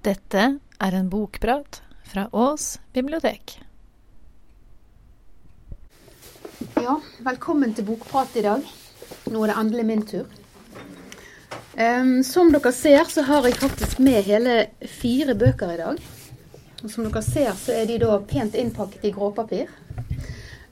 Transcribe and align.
Dette 0.00 0.42
er 0.80 0.94
en 0.96 1.10
bokprat 1.12 1.82
fra 2.08 2.22
Ås 2.32 2.78
bibliotek. 2.96 3.58
Ja, 6.80 6.94
velkommen 7.20 7.74
til 7.76 7.84
bokprat 7.84 8.38
i 8.40 8.46
dag. 8.46 8.64
Nå 9.28 9.42
er 9.44 9.52
det 9.52 9.58
endelig 9.60 9.84
min 9.90 10.06
tur. 10.08 10.24
Um, 11.76 12.22
som 12.24 12.48
dere 12.48 12.72
ser, 12.72 13.04
så 13.12 13.26
har 13.28 13.44
jeg 13.44 13.60
faktisk 13.60 14.00
med 14.00 14.24
hele 14.24 14.56
fire 14.88 15.36
bøker 15.36 15.76
i 15.76 15.78
dag. 15.82 16.00
Og 16.80 16.88
som 16.88 17.04
dere 17.04 17.20
ser, 17.26 17.52
så 17.60 17.76
er 17.76 17.84
de 17.92 18.00
da 18.00 18.16
pent 18.24 18.56
innpakket 18.56 19.04
i 19.04 19.12
gråpapir. 19.12 19.68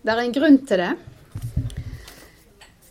Det 0.00 0.14
er 0.14 0.24
en 0.24 0.36
grunn 0.40 0.62
til 0.64 0.86
det. 0.86 0.92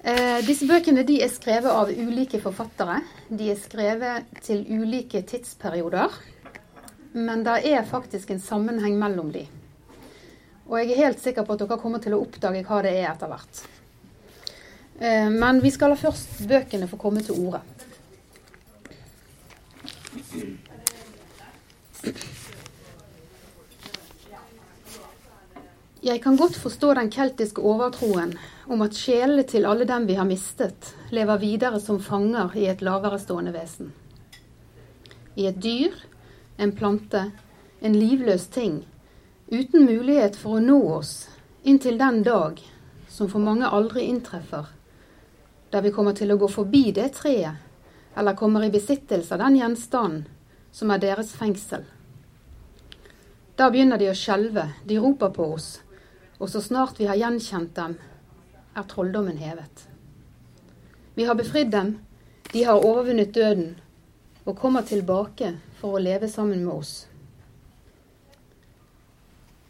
Eh, 0.06 0.40
disse 0.46 0.70
bøkene 0.70 1.02
de 1.02 1.18
er 1.26 1.34
skrevet 1.34 1.74
av 1.74 1.90
ulike 1.90 2.38
forfattere. 2.46 3.02
De 3.30 3.50
er 3.52 3.60
skrevet 3.60 4.28
til 4.46 4.64
ulike 4.72 5.22
tidsperioder. 5.28 6.14
Men 7.18 7.44
det 7.44 7.58
er 7.68 7.88
faktisk 7.88 8.32
en 8.32 8.40
sammenheng 8.40 8.96
mellom 9.00 9.32
de. 9.34 9.44
Og 10.68 10.80
jeg 10.80 10.92
er 10.92 11.06
helt 11.08 11.24
sikker 11.24 11.44
på 11.48 11.56
at 11.56 11.64
dere 11.64 11.80
kommer 11.80 12.04
til 12.04 12.16
å 12.16 12.22
oppdage 12.24 12.64
hva 12.68 12.82
det 12.86 12.94
er 13.00 13.10
etter 13.12 13.32
hvert. 13.32 13.62
Eh, 15.00 15.30
men 15.32 15.62
vi 15.64 15.72
skal 15.72 15.94
la 15.94 16.00
først 16.00 16.44
bøkene 16.48 16.90
få 16.92 17.00
komme 17.00 17.24
til 17.24 17.40
orde. 17.48 17.64
Jeg 26.04 26.22
kan 26.24 26.38
godt 26.40 26.56
forstå 26.56 26.94
den 26.96 27.10
keltiske 27.12 27.64
overtroen 27.64 28.38
om 28.68 28.84
at 28.84 28.98
sjelene 28.98 29.46
til 29.48 29.66
alle 29.66 29.88
dem 29.88 30.06
vi 30.08 30.18
har 30.20 30.28
mistet, 30.28 30.94
lever 31.12 31.40
videre 31.42 31.80
som 31.80 32.00
fanger 32.04 32.56
i 32.58 32.68
et 32.68 32.84
laverestående 32.84 33.54
vesen. 33.56 33.94
I 35.36 35.48
et 35.50 35.60
dyr, 35.62 35.96
en 36.58 36.74
plante, 36.76 37.24
en 37.80 37.96
livløs 37.96 38.48
ting, 38.54 38.82
uten 39.48 39.86
mulighet 39.88 40.36
for 40.36 40.58
å 40.58 40.64
nå 40.64 40.80
oss 40.98 41.14
inntil 41.64 41.98
den 42.00 42.24
dag 42.26 42.60
som 43.10 43.30
for 43.32 43.44
mange 43.44 43.70
aldri 43.70 44.08
inntreffer, 44.12 44.68
der 45.72 45.84
vi 45.84 45.94
kommer 45.96 46.16
til 46.18 46.32
å 46.34 46.40
gå 46.42 46.50
forbi 46.52 46.90
det 46.96 47.12
treet, 47.18 47.64
eller 48.18 48.36
kommer 48.36 48.66
i 48.66 48.74
besittelse 48.74 49.36
av 49.36 49.46
den 49.46 49.60
gjenstanden 49.60 50.26
som 50.72 50.92
er 50.92 51.02
deres 51.02 51.32
fengsel. 51.38 51.84
Da 53.58 53.70
begynner 53.72 53.98
de 53.98 54.10
å 54.12 54.18
skjelve, 54.18 54.72
de 54.86 54.98
roper 55.02 55.32
på 55.34 55.52
oss 55.56 55.76
og 56.38 56.50
så 56.50 56.62
snart 56.62 57.00
vi 57.00 57.08
har 57.10 57.18
gjenkjent 57.18 57.74
dem, 57.76 57.96
er 58.78 58.86
trolldommen 58.90 59.38
hevet. 59.42 59.88
Vi 61.18 61.26
har 61.26 61.36
befridd 61.36 61.72
dem, 61.74 61.98
de 62.52 62.64
har 62.64 62.86
overvunnet 62.86 63.34
døden 63.34 63.76
og 64.46 64.60
kommer 64.60 64.86
tilbake 64.86 65.56
for 65.80 65.98
å 65.98 66.02
leve 66.02 66.30
sammen 66.30 66.62
med 66.64 66.74
oss. 66.74 66.94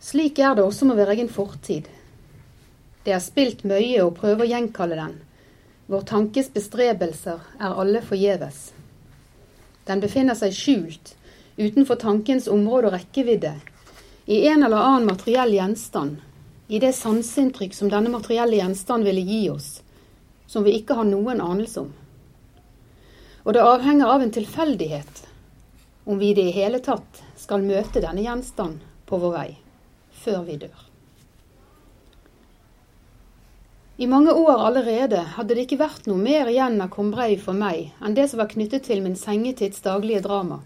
Slik 0.03 0.39
er 0.39 0.55
det 0.55 0.65
også 0.67 0.85
med 0.87 0.99
vår 0.99 1.13
egen 1.15 1.31
fortid. 1.31 1.87
Det 3.03 3.15
er 3.15 3.23
spilt 3.23 3.63
mye 3.67 4.03
å 4.03 4.13
prøve 4.15 4.43
å 4.43 4.49
gjenkalle 4.51 4.99
den. 4.99 5.15
Vår 5.87 6.03
tankes 6.07 6.51
bestrebelser 6.53 7.39
er 7.57 7.79
alle 7.81 8.03
forgjeves. 8.03 8.71
Den 9.87 10.03
befinner 10.03 10.35
seg 10.35 10.55
skjult 10.55 11.13
utenfor 11.57 11.97
tankens 11.97 12.49
område 12.51 12.91
og 12.91 12.97
rekkevidde, 12.97 13.55
i 14.27 14.43
en 14.51 14.67
eller 14.67 14.83
annen 14.83 15.07
materiell 15.07 15.55
gjenstand 15.55 16.19
i 16.67 16.79
det 16.79 16.93
sanseinntrykk 16.93 17.73
som 17.73 17.91
denne 17.91 18.11
materielle 18.11 18.59
gjenstand 18.59 19.07
ville 19.07 19.23
gi 19.23 19.49
oss, 19.49 19.81
som 20.47 20.63
vi 20.63 20.75
ikke 20.79 20.97
har 20.99 21.07
noen 21.07 21.41
anelse 21.41 21.85
om. 21.85 21.93
Og 23.47 23.55
det 23.55 23.63
avhenger 23.63 24.11
av 24.11 24.23
en 24.23 24.33
tilfeldighet 24.35 25.23
om 26.07 26.19
vi 26.19 26.31
i 26.31 26.35
det 26.35 26.49
hele 26.55 26.79
tatt 26.83 27.23
skal 27.39 27.63
møte 27.63 28.03
denne 28.03 28.23
gjenstand 28.23 28.83
på 29.07 29.19
vår 29.21 29.33
vei, 29.37 29.49
før 30.11 30.43
vi 30.47 30.59
dør. 30.59 30.83
I 33.97 34.07
mange 34.07 34.33
år 34.35 34.59
allerede 34.61 35.23
hadde 35.35 35.55
det 35.55 35.63
ikke 35.65 35.79
vært 35.79 36.05
noe 36.05 36.21
mer 36.21 36.51
igjen 36.51 36.75
av 36.83 36.91
Combray 36.93 37.39
for 37.41 37.57
meg 37.57 37.95
enn 37.97 38.13
det 38.13 38.27
som 38.29 38.43
var 38.43 38.51
knyttet 38.51 38.85
til 38.85 38.99
min 39.01 39.15
sengetids 39.17 39.81
daglige 39.81 40.21
drama. 40.27 40.59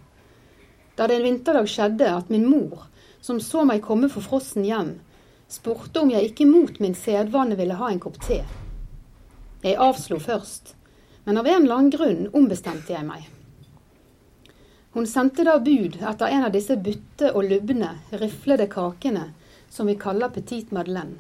Da 0.98 1.08
det 1.08 1.22
en 1.22 1.28
vinterdag 1.30 1.70
skjedde 1.72 2.10
at 2.12 2.34
min 2.34 2.44
mor, 2.50 2.90
som 3.22 3.40
så 3.40 3.64
meg 3.64 3.86
komme 3.86 4.10
forfrossen 4.12 4.66
hjem, 4.68 4.98
spurte 5.52 6.00
om 6.00 6.12
jeg 6.12 6.32
ikke 6.32 6.48
mot 6.48 6.80
min 6.80 6.96
sedvane 6.96 7.58
ville 7.60 7.76
ha 7.76 7.92
en 7.92 8.00
kopp 8.00 8.20
te. 8.24 8.40
Jeg 9.62 9.78
avslo 9.78 10.18
først, 10.20 10.76
men 11.26 11.38
av 11.38 11.48
en 11.48 11.66
eller 11.66 11.76
annen 11.76 11.94
grunn 11.94 12.30
ombestemte 12.38 12.96
jeg 12.96 13.06
meg. 13.06 13.28
Hun 14.96 15.08
sendte 15.08 15.46
da 15.48 15.58
bud 15.64 16.00
etter 16.00 16.32
en 16.32 16.48
av 16.48 16.56
disse 16.56 16.76
butte 16.76 17.30
og 17.32 17.46
lubne, 17.48 17.94
riflede 18.12 18.68
kakene 18.72 19.30
som 19.72 19.88
vi 19.88 19.96
kaller 20.00 20.34
petit 20.36 20.72
madeleine, 20.76 21.20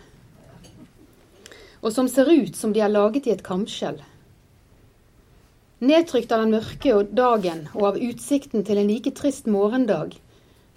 og 1.82 1.94
som 1.96 2.10
ser 2.12 2.28
ut 2.32 2.56
som 2.56 2.74
de 2.74 2.82
er 2.84 2.92
laget 2.92 3.28
i 3.28 3.36
et 3.36 3.46
kamskjell. 3.46 4.02
Nedtrykt 5.82 6.32
av 6.32 6.44
den 6.44 6.52
mørke 6.54 7.00
dagen 7.16 7.64
og 7.74 7.94
av 7.94 8.04
utsikten 8.10 8.68
til 8.68 8.78
en 8.78 8.92
like 8.92 9.16
trist 9.18 9.48
morgendag, 9.50 10.14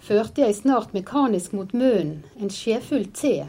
førte 0.05 0.43
jeg 0.43 0.55
snart 0.59 0.93
mekanisk 0.93 1.55
mot 1.57 1.71
munnen 1.73 2.23
en 2.37 2.51
skjefull 2.53 3.07
te, 3.13 3.47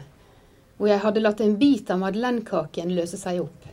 hvor 0.77 0.89
jeg 0.89 1.03
hadde 1.03 1.21
latt 1.23 1.41
en 1.41 1.57
bit 1.59 1.89
av 1.93 2.01
madeleinekaken 2.01 2.93
løse 2.97 3.19
seg 3.19 3.41
opp. 3.43 3.67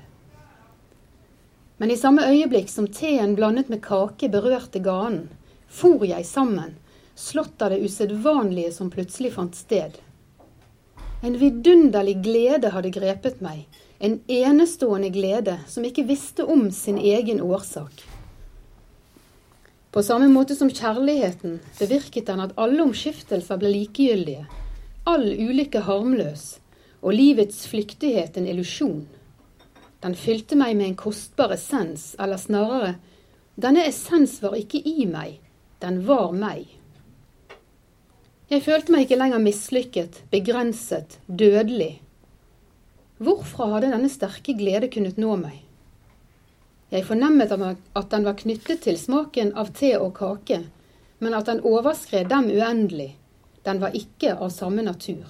Men 1.80 1.90
i 1.90 1.98
samme 1.98 2.24
øyeblikk 2.28 2.70
som 2.70 2.86
teen 2.86 3.34
blandet 3.34 3.70
med 3.72 3.82
kake 3.84 4.28
berørte 4.32 4.80
ganen, 4.84 5.28
for 5.68 6.04
jeg 6.06 6.26
sammen, 6.28 6.76
slått 7.18 7.62
av 7.62 7.74
det 7.74 7.82
usedvanlige 7.82 8.72
som 8.76 8.92
plutselig 8.94 9.32
fant 9.34 9.56
sted. 9.58 9.98
En 11.24 11.38
vidunderlig 11.40 12.18
glede 12.22 12.70
hadde 12.74 12.92
grepet 12.94 13.40
meg, 13.42 13.64
en 13.98 14.18
enestående 14.28 15.10
glede 15.14 15.58
som 15.70 15.86
ikke 15.86 16.06
visste 16.08 16.44
om 16.44 16.68
sin 16.74 16.98
egen 16.98 17.40
årsak. 17.42 18.04
På 19.94 20.02
samme 20.02 20.26
måte 20.26 20.56
som 20.58 20.70
kjærligheten 20.74 21.60
bevirket 21.78 22.26
den 22.26 22.40
at 22.42 22.56
alle 22.58 22.82
omskiftelser 22.82 23.60
ble 23.60 23.70
likegyldige, 23.70 24.42
all 25.06 25.28
ulykke 25.30 25.84
harmløs 25.86 26.56
og 26.98 27.14
livets 27.14 27.60
flyktighet 27.70 28.34
en 28.40 28.48
illusjon. 28.50 29.04
Den 30.02 30.16
fylte 30.18 30.58
meg 30.58 30.74
med 30.74 30.88
en 30.88 30.96
kostbar 30.98 31.54
essens, 31.54 32.16
eller 32.18 32.42
snarere, 32.42 32.96
denne 33.54 33.84
essens 33.86 34.40
var 34.42 34.56
ikke 34.58 34.82
i 34.82 35.06
meg, 35.06 35.38
den 35.78 36.02
var 36.08 36.34
meg. 36.34 36.66
Jeg 38.50 38.64
følte 38.66 38.92
meg 38.92 39.06
ikke 39.06 39.20
lenger 39.20 39.46
mislykket, 39.46 40.24
begrenset, 40.34 41.20
dødelig. 41.30 42.00
Hvorfra 43.22 43.70
hadde 43.76 43.94
denne 43.94 44.10
sterke 44.10 44.58
glede 44.58 44.90
kunnet 44.90 45.22
nå 45.22 45.38
meg? 45.38 45.63
Jeg 46.92 47.06
fornemmet 47.08 47.52
at 47.52 48.10
den 48.10 48.26
var 48.26 48.36
knyttet 48.38 48.84
til 48.84 48.98
smaken 49.00 49.54
av 49.58 49.72
te 49.74 49.94
og 49.98 50.12
kake, 50.18 50.60
men 51.18 51.34
at 51.34 51.48
den 51.48 51.62
overskred 51.64 52.28
dem 52.28 52.50
uendelig. 52.52 53.14
Den 53.64 53.80
var 53.80 53.96
ikke 53.96 54.34
av 54.36 54.50
samme 54.52 54.84
natur. 54.84 55.24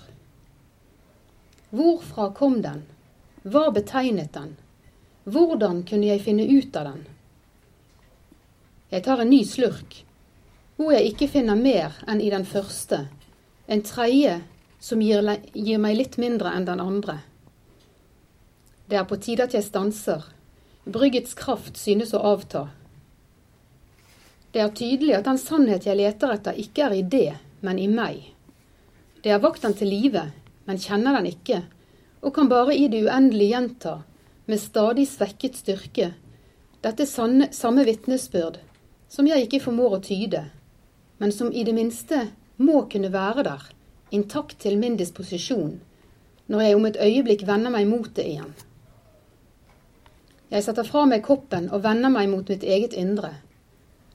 Hvorfra 1.71 2.33
kom 2.35 2.61
den? 2.63 2.83
Hva 3.43 3.69
betegnet 3.75 4.33
den? 4.35 4.57
Hvordan 5.25 5.85
kunne 5.87 6.11
jeg 6.11 6.25
finne 6.25 6.47
ut 6.47 6.77
av 6.77 6.91
den? 6.91 7.05
Jeg 8.91 9.05
tar 9.07 9.23
en 9.23 9.31
ny 9.31 9.41
slurk, 9.47 10.03
hvor 10.77 10.93
jeg 10.95 11.13
ikke 11.13 11.31
finner 11.31 11.59
mer 11.59 11.95
enn 12.11 12.21
i 12.21 12.31
den 12.35 12.45
første, 12.47 13.07
en 13.67 13.83
tredje 13.87 14.41
som 14.83 15.01
gir, 15.01 15.25
gir 15.55 15.81
meg 15.81 15.97
litt 15.97 16.19
mindre 16.21 16.53
enn 16.53 16.67
den 16.69 16.83
andre. 16.83 17.21
Det 18.91 18.99
er 19.01 19.07
på 19.09 19.17
tide 19.17 19.47
at 19.47 19.55
jeg 19.57 19.65
stanser 19.65 20.27
Bryggets 20.85 21.33
kraft 21.35 21.79
synes 21.81 22.13
å 22.13 22.21
avta. 22.29 22.67
Det 24.53 24.61
er 24.61 24.73
tydelig 24.77 25.15
at 25.17 25.25
den 25.25 25.39
sannhet 25.41 25.87
jeg 25.89 25.97
leter 25.97 26.35
etter, 26.35 26.59
ikke 26.61 26.83
er 26.85 26.97
i 26.99 27.03
det, 27.03 27.31
men 27.65 27.79
i 27.81 27.87
meg. 27.89 28.27
Det 29.25 29.33
har 29.33 29.41
vakt 29.41 29.65
den 29.65 29.73
til 29.79 29.89
live, 29.89 30.27
men 30.69 30.81
kjenner 30.81 31.17
den 31.17 31.31
ikke, 31.31 31.63
og 32.21 32.35
kan 32.37 32.51
bare 32.53 32.77
i 32.77 32.85
det 32.93 33.01
uendelige 33.07 33.55
gjenta, 33.55 33.95
med 34.45 34.61
stadig 34.61 35.07
svekket 35.09 35.57
styrke, 35.57 36.11
dette 36.85 37.07
sanne, 37.09 37.49
samme 37.57 37.87
vitnesbyrd, 37.89 38.61
som 39.09 39.25
jeg 39.25 39.47
ikke 39.47 39.63
formår 39.65 39.97
å 39.97 40.03
tyde, 40.05 40.45
men 41.17 41.33
som 41.33 41.49
i 41.49 41.65
det 41.65 41.73
minste 41.73 42.27
må 42.61 42.85
kunne 42.93 43.09
være 43.15 43.47
der, 43.49 43.65
intakt 44.13 44.61
til 44.61 44.77
min 44.77 45.01
disposisjon, 45.01 45.79
når 46.53 46.67
jeg 46.67 46.77
om 46.77 46.89
et 46.93 47.01
øyeblikk 47.01 47.49
vender 47.49 47.73
meg 47.73 47.89
mot 47.89 48.13
det 48.13 48.29
igjen. 48.35 48.53
Jeg 50.55 50.63
setter 50.63 50.87
fra 50.87 51.01
meg 51.11 51.25
koppen 51.27 51.65
og 51.75 51.81
vender 51.83 52.13
meg 52.15 52.29
mot 52.31 52.47
mitt 52.47 52.63
eget 52.63 52.93
indre. 52.95 53.33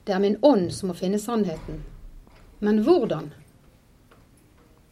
Det 0.08 0.14
er 0.16 0.22
min 0.22 0.38
ånd 0.40 0.70
som 0.72 0.88
må 0.88 0.94
finne 0.96 1.20
sannheten. 1.20 1.82
Men 2.64 2.80
hvordan? 2.86 3.26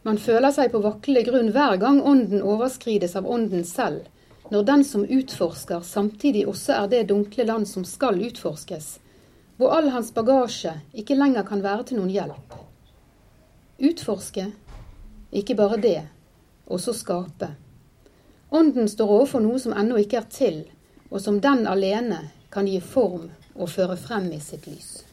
Man 0.05 0.21
føler 0.21 0.53
seg 0.53 0.69
på 0.69 0.83
vaklende 0.83 1.25
grunn 1.25 1.49
hver 1.55 1.73
gang 1.81 2.03
ånden 2.05 2.45
overskrides 2.45 3.17
av 3.17 3.25
ånden 3.25 3.65
selv, 3.65 4.05
når 4.53 4.69
den 4.69 4.85
som 4.85 5.09
utforsker, 5.09 5.81
samtidig 5.81 6.45
også 6.47 6.77
er 6.77 6.87
det 6.93 7.03
dunkle 7.09 7.49
land 7.49 7.65
som 7.67 7.81
skal 7.85 8.21
utforskes, 8.29 8.99
hvor 9.57 9.73
all 9.73 9.89
hans 9.89 10.13
bagasje 10.13 10.77
ikke 10.93 11.17
lenger 11.17 11.49
kan 11.49 11.65
være 11.65 11.89
til 11.89 11.97
noen 11.97 12.13
hjelp. 12.13 12.57
Utforske, 13.89 14.51
ikke 15.33 15.57
bare 15.57 15.81
det, 15.81 15.99
også 16.69 16.93
skape. 16.93 17.55
Ånden 18.53 18.89
står 18.89 19.17
overfor 19.17 19.41
noe 19.41 19.57
som 19.61 19.73
ennå 19.73 19.97
ikke 20.05 20.21
er 20.21 20.29
til, 20.29 20.67
og 21.09 21.21
som 21.21 21.41
den 21.41 21.67
alene 21.67 22.29
kan 22.53 22.67
gi 22.67 22.79
form 22.81 23.29
og 23.55 23.69
føre 23.69 23.97
frem 23.97 24.31
i 24.31 24.39
sitt 24.41 24.67
lys. 24.69 25.03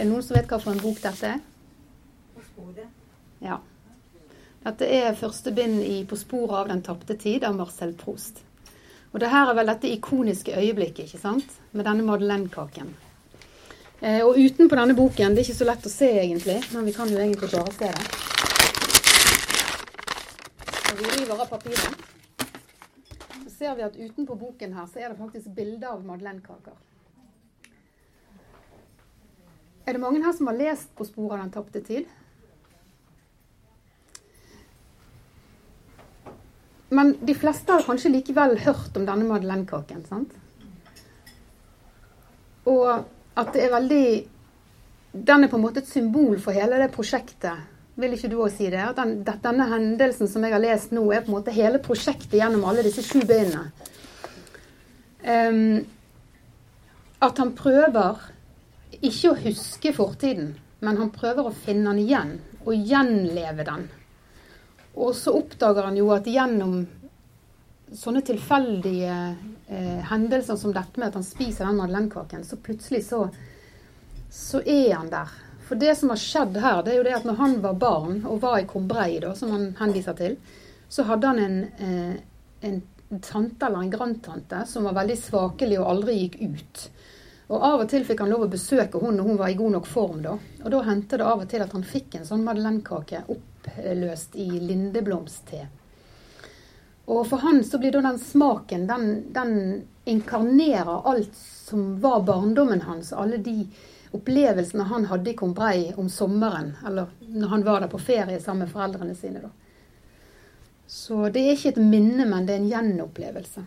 Er 0.00 0.04
det 0.04 0.10
noen 0.10 0.24
som 0.24 0.36
vet 0.36 0.48
hva 0.48 0.58
for 0.60 0.72
en 0.72 0.82
bok 0.82 1.00
dette 1.02 1.34
er? 1.34 1.40
Ja. 3.40 3.58
Dette 4.60 4.86
er 4.86 5.16
første 5.16 5.52
bind 5.52 5.82
i 5.82 6.04
'På 6.04 6.16
sporet 6.16 6.58
av 6.58 6.68
den 6.68 6.82
tapte 6.82 7.16
tid' 7.16 7.44
av 7.44 7.54
Marcel 7.56 7.94
Proust. 7.94 8.42
Og 9.12 9.20
det 9.20 9.30
her 9.30 9.50
er 9.50 9.54
vel 9.54 9.66
dette 9.66 9.88
ikoniske 9.88 10.56
øyeblikket, 10.56 11.04
ikke 11.04 11.18
sant? 11.18 11.44
Med 11.72 11.84
denne 11.84 12.02
madeleinekaken. 12.02 12.94
Eh, 14.00 14.24
og 14.24 14.36
utenpå 14.38 14.76
denne 14.76 14.94
boken, 14.94 15.34
det 15.34 15.38
er 15.38 15.48
ikke 15.48 15.58
så 15.58 15.64
lett 15.68 15.86
å 15.86 15.92
se 15.92 16.08
egentlig, 16.08 16.62
men 16.72 16.84
vi 16.84 16.92
kan 16.92 17.08
jo 17.08 17.18
egentlig 17.18 17.50
bare 17.50 17.72
se 17.72 17.88
det. 17.96 18.06
Og 20.90 20.98
vi 20.98 21.04
river 21.04 21.40
av 21.40 21.48
papiret, 21.48 22.19
ser 23.60 23.76
vi 23.76 23.84
at 23.84 23.98
utenpå 23.98 24.36
boken 24.40 24.72
her, 24.72 24.86
så 24.88 25.02
er 25.02 25.12
det 25.12 25.20
faktisk 25.20 25.52
bilder 25.56 25.92
av 25.92 26.06
madeleinekaker. 26.08 26.78
Er 29.84 29.96
det 29.96 30.00
mange 30.00 30.22
her 30.24 30.32
som 30.36 30.48
har 30.48 30.56
lest 30.56 30.94
'På 30.96 31.04
sporet 31.04 31.32
av 31.32 31.38
den 31.44 31.50
tapte 31.50 31.80
tid'? 31.80 32.08
Men 36.90 37.16
de 37.24 37.34
fleste 37.34 37.72
har 37.72 37.82
kanskje 37.82 38.10
likevel 38.10 38.58
hørt 38.58 38.96
om 38.96 39.06
denne 39.06 39.24
madeleinekaken. 39.24 40.04
sant? 40.06 40.32
Og 42.64 43.04
at 43.36 43.52
det 43.52 43.64
er 43.64 43.70
veldig 43.70 44.28
Den 45.26 45.44
er 45.44 45.48
på 45.48 45.56
en 45.56 45.62
måte 45.62 45.78
et 45.78 45.88
symbol 45.88 46.38
for 46.38 46.52
hele 46.52 46.78
det 46.78 46.92
prosjektet. 46.92 47.58
Vil 48.00 48.16
ikke 48.16 48.30
du 48.32 48.38
òg 48.40 48.52
si 48.54 48.68
det? 48.72 48.80
At 48.80 48.98
den, 49.00 49.18
denne 49.26 49.66
hendelsen 49.70 50.30
som 50.30 50.44
jeg 50.46 50.54
har 50.54 50.62
lest 50.62 50.94
nå, 50.96 51.04
er 51.12 51.24
på 51.24 51.32
en 51.32 51.38
måte 51.38 51.54
hele 51.54 51.80
prosjektet 51.82 52.38
gjennom 52.40 52.64
alle 52.68 52.84
disse 52.86 53.04
sju 53.04 53.22
bøyene. 53.28 53.66
Um, 55.20 55.82
at 57.20 57.40
han 57.42 57.52
prøver 57.52 58.22
ikke 59.04 59.32
å 59.32 59.40
huske 59.42 59.92
fortiden, 59.96 60.54
men 60.80 61.00
han 61.00 61.12
prøver 61.12 61.48
å 61.48 61.56
finne 61.66 61.92
den 61.92 62.06
igjen. 62.06 62.32
Og 62.64 62.88
gjenleve 62.88 63.64
den. 63.64 63.86
Og 65.00 65.14
så 65.16 65.32
oppdager 65.36 65.86
han 65.86 65.96
jo 65.96 66.10
at 66.12 66.26
gjennom 66.28 66.80
sånne 67.96 68.22
tilfeldige 68.26 69.14
eh, 69.68 70.02
hendelser 70.10 70.58
som 70.58 70.74
dette 70.74 71.00
med 71.00 71.08
at 71.08 71.18
han 71.18 71.26
spiser 71.26 71.66
den 71.66 71.78
madeleinekaken, 71.80 72.44
så 72.46 72.58
plutselig 72.62 73.02
så, 73.08 73.24
så 74.30 74.60
er 74.62 74.94
han 74.94 75.10
der. 75.12 75.32
For 75.70 75.78
det 75.78 75.92
som 75.94 76.10
har 76.10 76.18
skjedd 76.18 76.56
her, 76.58 76.80
det 76.82 76.90
er 76.90 76.96
jo 76.98 77.02
det 77.06 77.12
at 77.14 77.26
når 77.28 77.36
han 77.38 77.52
var 77.62 77.76
barn 77.78 78.24
og 78.26 78.40
var 78.42 78.56
i 78.58 78.64
Kombrei, 78.66 79.20
da, 79.22 79.36
som 79.38 79.52
han 79.54 79.68
henviser 79.78 80.16
til, 80.18 80.32
så 80.90 81.04
hadde 81.06 81.28
han 81.30 81.38
en, 81.38 81.60
eh, 81.78 82.16
en 82.66 82.80
tante 83.22 83.68
eller 83.68 83.84
en 83.84 83.92
grandtante 83.92 84.64
som 84.66 84.88
var 84.88 84.96
veldig 84.96 85.14
svakelig 85.20 85.78
og 85.78 85.86
aldri 85.92 86.16
gikk 86.24 86.40
ut. 86.42 86.82
Og 87.54 87.66
Av 87.68 87.84
og 87.84 87.88
til 87.92 88.02
fikk 88.08 88.24
han 88.24 88.32
lov 88.34 88.48
å 88.48 88.50
besøke 88.50 88.98
hun 88.98 89.14
når 89.20 89.28
hun 89.28 89.38
var 89.38 89.52
i 89.52 89.58
god 89.60 89.76
nok 89.76 89.86
form. 89.86 90.18
Da 90.26 90.32
Og 90.64 90.74
da 90.74 90.80
hendte 90.88 91.20
det 91.22 91.28
av 91.28 91.44
og 91.44 91.48
til 91.54 91.62
at 91.62 91.78
han 91.78 91.86
fikk 91.86 92.18
en 92.18 92.26
sånn 92.26 92.42
madeleinekake 92.48 93.22
oppløst 93.36 94.34
i 94.42 94.48
lindeblomstte. 94.50 95.68
Og 97.14 97.22
for 97.30 97.46
han 97.46 97.62
så 97.62 97.78
blir 97.78 97.94
da 97.94 98.02
den 98.08 98.18
smaken 98.18 98.90
Den, 98.90 99.06
den 99.30 99.54
inkarnerer 100.04 101.06
alt 101.06 101.38
som 101.38 102.00
var 102.02 102.26
barndommen 102.26 102.82
hans. 102.90 103.12
Alle 103.12 103.38
de 103.38 103.68
opplevelsene 104.16 104.86
han 104.90 105.04
hadde 105.10 105.30
i 105.30 105.36
Combray 105.36 105.92
om 105.96 106.08
sommeren. 106.10 106.72
Eller 106.86 107.10
når 107.20 107.48
han 107.48 107.64
var 107.64 107.80
der 107.80 107.92
på 107.92 107.98
ferie 107.98 108.40
sammen 108.40 108.66
med 108.66 108.72
foreldrene 108.72 109.14
sine. 109.14 109.40
da. 109.40 109.50
Så 110.86 111.28
det 111.28 111.44
er 111.44 111.54
ikke 111.54 111.74
et 111.74 111.82
minne, 111.82 112.26
men 112.26 112.46
det 112.46 112.56
er 112.56 112.62
en 112.62 112.70
gjenopplevelse. 112.70 113.64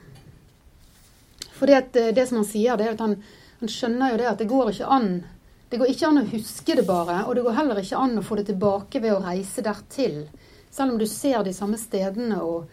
For 1.53 1.69
eh, 1.69 2.11
det 2.13 2.27
som 2.27 2.41
han 2.41 2.49
sier, 2.49 2.77
det 2.77 2.87
er 2.87 2.97
at 2.97 3.03
han, 3.03 3.15
han 3.61 3.71
skjønner 3.71 4.11
jo 4.11 4.19
det 4.19 4.31
at 4.31 4.41
det 4.41 4.51
går 4.51 4.73
ikke 4.73 4.89
an 4.99 5.13
det 5.73 5.79
går 5.81 5.89
ikke 5.89 6.05
an 6.05 6.19
å 6.19 6.29
huske 6.29 6.73
det 6.77 6.83
bare, 6.85 7.15
og 7.25 7.33
det 7.33 7.43
går 7.47 7.55
heller 7.57 7.79
ikke 7.81 7.97
an 7.97 8.19
å 8.19 8.21
få 8.21 8.35
det 8.37 8.43
tilbake 8.51 8.99
ved 9.01 9.15
å 9.15 9.23
reise 9.23 9.63
dertil. 9.65 10.19
Selv 10.69 10.93
om 10.93 10.99
du 11.01 11.07
ser 11.09 11.39
de 11.41 11.53
samme 11.55 11.79
stedene 11.81 12.37
og 12.45 12.67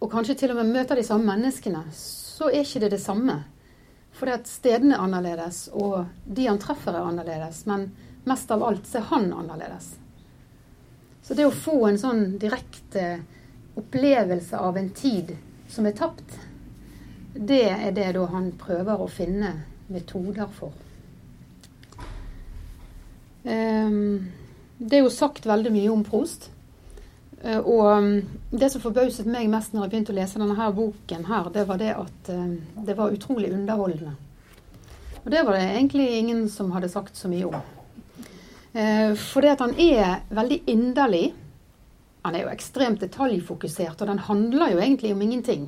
og 0.00 0.08
kanskje 0.08 0.36
til 0.40 0.54
og 0.54 0.62
med 0.62 0.72
møter 0.72 0.96
de 0.96 1.04
samme 1.04 1.28
menneskene, 1.28 1.82
så 1.92 2.48
er 2.48 2.64
ikke 2.64 2.80
det 2.86 2.94
det 2.94 3.02
samme. 3.02 3.36
For 4.20 4.28
at 4.28 4.48
stedene 4.50 4.98
er 4.98 5.00
annerledes, 5.06 5.70
og 5.72 6.04
de 6.28 6.44
han 6.44 6.60
treffer 6.60 6.92
er 6.92 7.08
annerledes. 7.08 7.62
Men 7.70 7.88
mest 8.28 8.50
av 8.52 8.64
alt 8.66 8.84
så 8.88 9.00
er 9.00 9.08
han 9.14 9.30
annerledes. 9.32 9.94
Så 11.24 11.36
det 11.38 11.46
å 11.48 11.54
få 11.54 11.86
en 11.88 11.98
sånn 12.00 12.24
direkte 12.42 13.22
opplevelse 13.80 14.60
av 14.60 14.76
en 14.76 14.90
tid 14.92 15.32
som 15.70 15.86
er 15.88 15.96
tapt, 15.96 16.36
det 17.32 17.64
er 17.70 17.92
det 17.96 18.10
da 18.16 18.26
han 18.32 18.50
prøver 18.60 19.00
å 19.00 19.08
finne 19.08 19.54
metoder 19.88 20.50
for. 20.52 20.74
Um, 23.44 24.28
det 24.76 24.98
er 24.98 25.06
jo 25.06 25.12
sagt 25.14 25.48
veldig 25.48 25.72
mye 25.72 25.92
om 25.94 26.04
Prost. 26.04 26.50
Eh, 27.40 27.58
og 27.58 27.84
um, 27.98 28.10
det 28.50 28.68
som 28.72 28.82
forbauset 28.82 29.28
meg 29.30 29.48
mest 29.52 29.72
når 29.72 29.86
jeg 29.86 29.92
begynte 29.94 30.12
å 30.12 30.18
lese 30.18 30.40
denne 30.40 30.58
her 30.58 30.74
boken, 30.76 31.26
her, 31.30 31.52
det 31.54 31.66
var 31.68 31.80
det 31.80 31.92
at 31.96 32.32
um, 32.34 32.56
det 32.86 32.96
var 32.98 33.14
utrolig 33.14 33.52
underholdende. 33.56 34.16
Og 35.20 35.30
det 35.32 35.44
var 35.44 35.56
det 35.56 35.68
egentlig 35.68 36.08
ingen 36.18 36.48
som 36.52 36.72
hadde 36.72 36.92
sagt 36.92 37.16
så 37.16 37.28
mye 37.28 37.48
om. 37.48 37.60
Eh, 38.72 39.16
for 39.18 39.44
det 39.44 39.54
at 39.56 39.64
han 39.64 39.74
er 39.80 40.22
veldig 40.32 40.62
inderlig. 40.70 41.30
Han 42.24 42.36
er 42.36 42.44
jo 42.44 42.52
ekstremt 42.52 43.00
detaljfokusert, 43.00 44.00
og 44.00 44.08
den 44.08 44.22
handler 44.28 44.74
jo 44.74 44.80
egentlig 44.80 45.12
om 45.14 45.24
ingenting. 45.24 45.66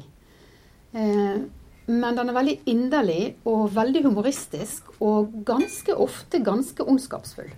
Eh, 0.93 1.43
men 1.87 2.17
den 2.17 2.29
er 2.31 2.37
veldig 2.37 2.57
inderlig 2.71 3.23
og 3.49 3.73
veldig 3.75 4.05
humoristisk, 4.07 4.93
og 5.01 5.33
ganske 5.49 5.97
ofte 5.97 6.41
ganske 6.45 6.85
ondskapsfull. 6.85 7.51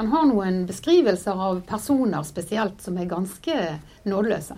Han 0.00 0.06
har 0.08 0.22
noen 0.24 0.62
beskrivelser 0.64 1.36
av 1.36 1.58
personer 1.68 2.22
spesielt 2.24 2.78
som 2.80 2.96
er 2.96 3.04
ganske 3.04 3.56
nådeløse. 4.08 4.54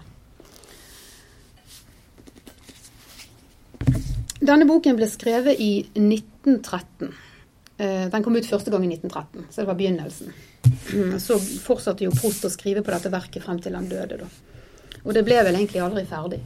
Denne 4.39 4.69
boken 4.71 5.01
ble 5.01 5.09
skrevet 5.11 5.59
i 5.59 5.73
1913. 5.99 7.11
Eh, 7.75 8.07
den 8.15 8.23
kom 8.23 8.39
ut 8.39 8.47
første 8.47 8.71
gang 8.71 8.87
i 8.87 8.93
1913, 8.93 9.51
så 9.51 9.65
det 9.65 9.67
var 9.73 9.81
begynnelsen. 9.83 10.31
Så 11.27 11.41
fortsatte 11.67 12.07
jo 12.07 12.15
Prost 12.15 12.47
å 12.47 12.55
skrive 12.55 12.87
på 12.87 12.95
dette 12.95 13.11
verket 13.11 13.43
frem 13.43 13.59
til 13.67 13.75
han 13.75 13.91
døde. 13.91 14.23
Da. 14.23 14.31
Og 15.03 15.11
det 15.19 15.27
ble 15.27 15.43
vel 15.43 15.59
egentlig 15.59 15.83
aldri 15.83 16.07
ferdig. 16.07 16.39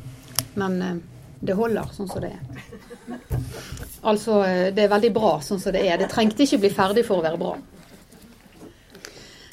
Men 0.57 0.81
eh, 0.81 0.99
det 1.45 1.61
holder 1.61 1.93
sånn 1.93 2.09
som 2.09 2.25
det 2.25 2.33
er. 2.33 3.21
Altså, 4.09 4.41
eh, 4.49 4.73
det 4.73 4.89
er 4.89 4.93
veldig 4.97 5.15
bra 5.21 5.37
sånn 5.45 5.61
som 5.61 5.77
det 5.77 5.85
er. 5.85 6.01
Det 6.01 6.15
trengte 6.17 6.49
ikke 6.49 6.65
bli 6.65 6.77
ferdig 6.81 7.05
for 7.05 7.21
å 7.21 7.29
være 7.29 7.45
bra. 7.45 7.59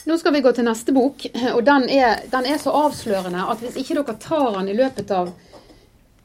Nå 0.05 0.17
skal 0.19 0.33
vi 0.35 0.41
gå 0.43 0.51
til 0.51 0.65
neste 0.67 0.91
bok, 0.91 1.23
og 1.53 1.61
den 1.63 1.85
er, 1.87 2.25
den 2.27 2.47
er 2.49 2.57
så 2.59 2.73
avslørende 2.75 3.45
at 3.53 3.61
hvis 3.63 3.77
ikke 3.79 3.95
dere 4.01 4.17
tar 4.19 4.49
den 4.57 4.67
i 4.73 4.75
løpet 4.75 5.13
av 5.15 5.31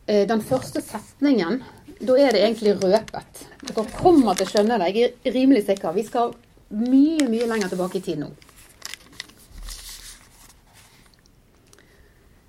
eh, 0.07 0.25
den 0.27 0.43
første 0.43 0.83
setningen, 0.83 1.61
da 2.01 2.17
er 2.19 2.35
det 2.35 2.43
egentlig 2.43 2.75
røpet. 2.83 3.45
Dere 3.69 3.87
kommer 3.95 4.35
til 4.35 4.49
å 4.49 4.51
skjønne 4.51 4.81
det, 4.83 4.91
jeg 4.97 5.15
er 5.23 5.35
rimelig 5.37 5.63
sikker. 5.69 5.95
Vi 5.95 6.07
skal 6.09 6.35
mye, 6.75 7.29
mye 7.31 7.47
lenger 7.53 7.71
tilbake 7.71 8.01
i 8.01 8.05
tid 8.09 8.19
nå. 8.25 8.33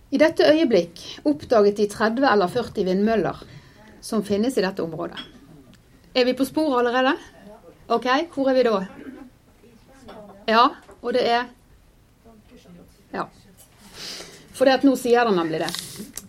I 0.10 0.18
dette 0.18 0.50
øyeblikk 0.50 1.06
oppdaget 1.30 1.78
de 1.78 1.90
30 1.94 2.26
eller 2.26 2.50
40 2.50 2.90
vindmøller 2.90 3.46
som 4.02 4.26
finnes 4.26 4.58
i 4.58 4.66
dette 4.66 4.82
området. 4.82 5.22
Er 6.18 6.26
vi 6.26 6.34
på 6.34 6.48
sporet 6.50 6.82
allerede? 6.82 7.14
OK, 7.94 8.08
hvor 8.34 8.50
er 8.50 8.58
vi 8.58 8.66
da? 8.66 8.80
Ja, 10.50 10.64
og 11.02 11.14
det 11.14 11.26
er 11.28 11.48
Ja. 13.14 13.26
For 14.54 14.66
det 14.66 14.74
at 14.80 14.84
nå 14.84 14.94
sier 15.00 15.26
han 15.26 15.38
nemlig 15.40 15.62
det. 15.64 15.72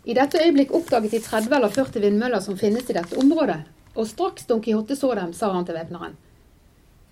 I 0.07 0.15
dette 0.15 0.41
øyeblikk 0.41 0.73
oppdaget 0.73 1.11
de 1.11 1.21
30 1.21 1.57
eller 1.57 1.69
40 1.69 2.01
vindmøller 2.01 2.41
som 2.41 2.57
finnes 2.57 2.89
i 2.89 2.97
dette 2.97 3.19
området. 3.19 3.59
Og 3.99 4.07
straks 4.07 4.47
Don 4.47 4.63
Quijote 4.63 4.97
så 4.97 5.15
dem, 5.19 5.33
sa 5.33 5.51
han 5.53 5.67
til 5.67 5.75
væpneren. 5.75 6.15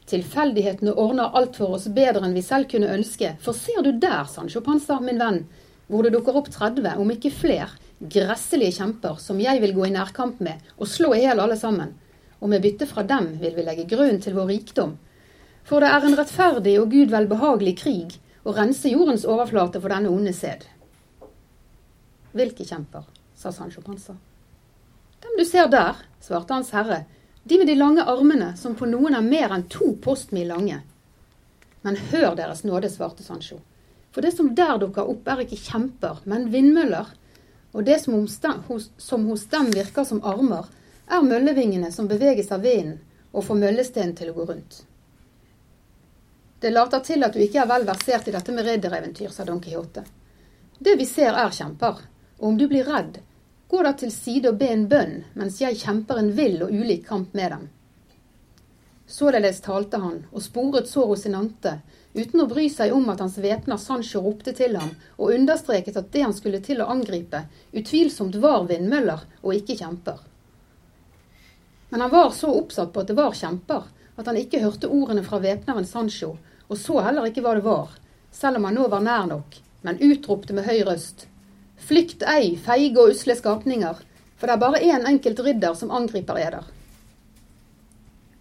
Tilfeldighetene 0.08 0.94
ordner 0.94 1.34
alt 1.36 1.58
for 1.58 1.74
oss 1.76 1.88
bedre 1.92 2.22
enn 2.24 2.36
vi 2.38 2.44
selv 2.46 2.70
kunne 2.70 2.88
ønske. 2.94 3.34
For 3.44 3.52
ser 3.52 3.82
du 3.84 3.90
der, 3.92 4.24
Sancho 4.30 4.62
Panza, 4.64 5.00
min 5.04 5.18
venn, 5.20 5.42
hvor 5.88 6.06
det 6.06 6.14
dukker 6.14 6.38
opp 6.38 6.48
30, 6.54 6.94
om 6.96 7.10
ikke 7.12 7.34
fler, 7.34 7.74
gresselige 7.98 8.78
kjemper 8.78 9.18
som 9.20 9.40
jeg 9.42 9.60
vil 9.60 9.74
gå 9.74 9.88
i 9.88 9.92
nærkamp 9.92 10.38
med 10.40 10.62
og 10.78 10.88
slå 10.88 11.12
i 11.16 11.24
hjel 11.26 11.42
alle 11.42 11.58
sammen. 11.58 11.92
Og 12.38 12.48
med 12.48 12.62
bytte 12.62 12.86
fra 12.86 13.02
dem 13.02 13.32
vil 13.42 13.56
vi 13.58 13.66
legge 13.66 13.88
grunn 13.90 14.22
til 14.22 14.38
vår 14.38 14.52
rikdom 14.54 14.94
for 15.68 15.84
det 15.84 15.90
er 15.92 16.06
en 16.06 16.16
rettferdig 16.16 16.78
og 16.80 16.90
Gud 16.92 17.12
velbehagelig 17.12 17.74
krig 17.82 18.16
å 18.48 18.54
rense 18.56 18.88
jordens 18.88 19.26
overflate 19.28 19.82
for 19.82 19.92
denne 19.92 20.08
onde 20.08 20.32
sæd. 20.32 20.64
Hvilke 22.32 22.64
kjemper? 22.64 23.04
sa 23.38 23.52
Sancho 23.52 23.82
Panza. 23.84 24.16
Dem 25.22 25.36
du 25.38 25.44
ser 25.44 25.68
der, 25.70 26.00
svarte 26.20 26.54
Hans 26.54 26.72
Herre, 26.72 27.04
De 27.48 27.56
med 27.58 27.66
de 27.66 27.74
lange 27.74 28.02
armene, 28.04 28.56
som 28.56 28.74
på 28.76 28.84
noen 28.84 29.14
er 29.16 29.24
mer 29.24 29.52
enn 29.54 29.62
to 29.72 29.94
postmil 30.04 30.50
lange. 30.50 30.82
Men 31.80 31.96
hør 32.10 32.34
Deres 32.36 32.60
nåde, 32.64 32.90
svarte 32.92 33.24
Sancho. 33.24 33.60
For 34.12 34.20
det 34.20 34.34
som 34.36 34.50
der 34.54 34.76
dukker 34.82 35.08
opp, 35.08 35.24
er 35.28 35.44
ikke 35.46 35.56
kjemper, 35.56 36.20
men 36.28 36.50
vindmøller. 36.52 37.08
Og 37.72 37.86
det 37.86 38.02
som 38.02 38.18
hos, 38.68 38.90
som 38.98 39.24
hos 39.30 39.46
dem 39.48 39.70
virker 39.72 40.04
som 40.04 40.20
armer, 40.24 40.68
er 41.08 41.24
møllevingene 41.24 41.92
som 41.92 42.08
beveges 42.10 42.52
av 42.52 42.66
vinden 42.66 42.98
og 43.32 43.46
får 43.46 43.60
møllesteinen 43.62 44.16
til 44.18 44.32
å 44.32 44.36
gå 44.36 44.48
rundt. 44.50 44.82
Det 46.60 46.70
later 46.70 47.00
til 47.06 47.22
at 47.22 47.34
du 47.34 47.42
ikke 47.42 47.60
er 47.62 47.68
vel 47.70 47.84
versert 47.86 48.26
i 48.26 48.34
dette 48.34 48.52
med 48.54 48.66
riddereventyr, 48.66 49.30
sa 49.30 49.44
Don 49.46 49.60
Quijote. 49.62 50.02
Det 50.78 50.96
vi 50.98 51.06
ser 51.06 51.36
er 51.38 51.54
kjemper, 51.54 52.00
og 52.38 52.48
om 52.50 52.56
du 52.58 52.66
blir 52.70 52.86
redd, 52.86 53.20
gå 53.70 53.82
da 53.84 53.92
til 53.98 54.10
side 54.10 54.50
og 54.50 54.58
be 54.58 54.70
en 54.72 54.86
bønn 54.90 55.20
mens 55.38 55.60
jeg 55.62 55.78
kjemper 55.78 56.18
en 56.18 56.32
vill 56.34 56.62
og 56.64 56.72
ulik 56.74 57.04
kamp 57.06 57.34
med 57.38 57.52
dem. 57.54 57.68
Således 59.08 59.60
talte 59.64 60.00
han, 60.02 60.24
og 60.32 60.42
sporet 60.44 60.88
så 60.90 61.04
Rosinante, 61.06 61.78
uten 62.12 62.42
å 62.42 62.48
bry 62.50 62.66
seg 62.72 62.92
om 62.92 63.06
at 63.12 63.22
hans 63.22 63.38
væpner 63.40 63.78
Sancho 63.80 64.20
ropte 64.24 64.52
til 64.56 64.74
ham 64.76 64.90
og 65.16 65.36
understreket 65.36 65.96
at 65.96 66.10
det 66.12 66.24
han 66.26 66.34
skulle 66.36 66.60
til 66.64 66.82
å 66.82 66.88
angripe, 66.92 67.44
utvilsomt 67.72 68.36
var 68.42 68.66
vindmøller 68.68 69.22
og 69.44 69.54
ikke 69.54 69.78
kjemper. 69.78 70.18
Men 71.88 72.04
han 72.04 72.12
var 72.12 72.34
så 72.36 72.50
oppsatt 72.52 72.92
på 72.92 73.00
at 73.00 73.08
det 73.08 73.16
var 73.16 73.38
kjemper, 73.38 73.86
at 74.18 74.26
han 74.26 74.36
ikke 74.36 74.60
hørte 74.60 74.90
ordene 74.90 75.22
fra 75.24 75.38
væpneren 75.40 75.86
Sancho, 75.88 76.34
og 76.68 76.78
så 76.78 77.00
heller 77.04 77.28
ikke 77.28 77.42
hva 77.44 77.54
det 77.56 77.64
var, 77.64 77.94
selv 78.32 78.60
om 78.60 78.68
han 78.68 78.76
nå 78.76 78.86
var 78.92 79.04
nær 79.04 79.26
nok, 79.30 79.56
men 79.82 80.00
utropte 80.04 80.54
med 80.56 80.68
høy 80.68 80.82
røst. 80.88 81.26
Flykt 81.88 82.24
ei, 82.28 82.56
feige 82.60 82.98
og 83.00 83.14
usle 83.14 83.36
skapninger, 83.38 84.00
for 84.36 84.46
det 84.46 84.56
er 84.56 84.62
bare 84.62 84.82
én 84.84 85.00
en 85.00 85.10
enkelt 85.14 85.40
ridder 85.46 85.74
som 85.74 85.90
angriper 85.94 86.38
eder. 86.38 86.66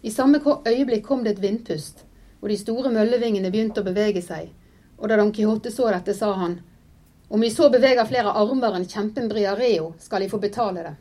I 0.01 0.11
samme 0.11 0.41
øyeblikk 0.43 1.05
kom 1.05 1.23
det 1.23 1.35
et 1.35 1.41
vindpust, 1.41 2.03
og 2.41 2.49
de 2.49 2.57
store 2.57 2.91
møllevingene 2.93 3.51
begynte 3.51 3.81
å 3.81 3.87
bevege 3.87 4.21
seg, 4.21 4.51
og 4.97 5.09
da 5.09 5.17
Don 5.17 5.33
Quijote 5.33 5.71
så 5.71 5.89
dette, 5.93 6.13
sa 6.13 6.33
han, 6.33 6.59
om 7.29 7.41
vi 7.41 7.49
så 7.51 7.69
beveger 7.69 8.07
flere 8.07 8.33
armer 8.39 8.77
enn 8.77 8.87
kjempen 8.87 9.27
Briareo, 9.29 9.93
skal 9.99 10.23
de 10.23 10.29
få 10.31 10.39
betale 10.39 10.83
det. 10.83 10.95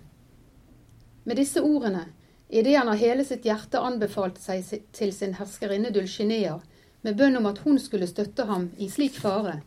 Med 1.25 1.39
disse 1.43 1.63
ordene 1.63 2.07
Idet 2.49 2.77
han 2.79 2.89
av 2.89 3.01
hele 3.01 3.25
sitt 3.27 3.43
hjerte 3.43 3.81
anbefalte 3.83 4.39
seg 4.39 4.85
til 4.95 5.13
sin 5.13 5.33
herskerinne 5.35 5.91
Dulcinea, 5.91 6.61
med 7.07 7.17
bønn 7.17 7.39
om 7.39 7.47
at 7.47 7.63
hun 7.63 7.79
skulle 7.79 8.09
støtte 8.11 8.49
ham 8.49 8.71
i 8.83 8.89
slik 8.91 9.15
fare, 9.23 9.61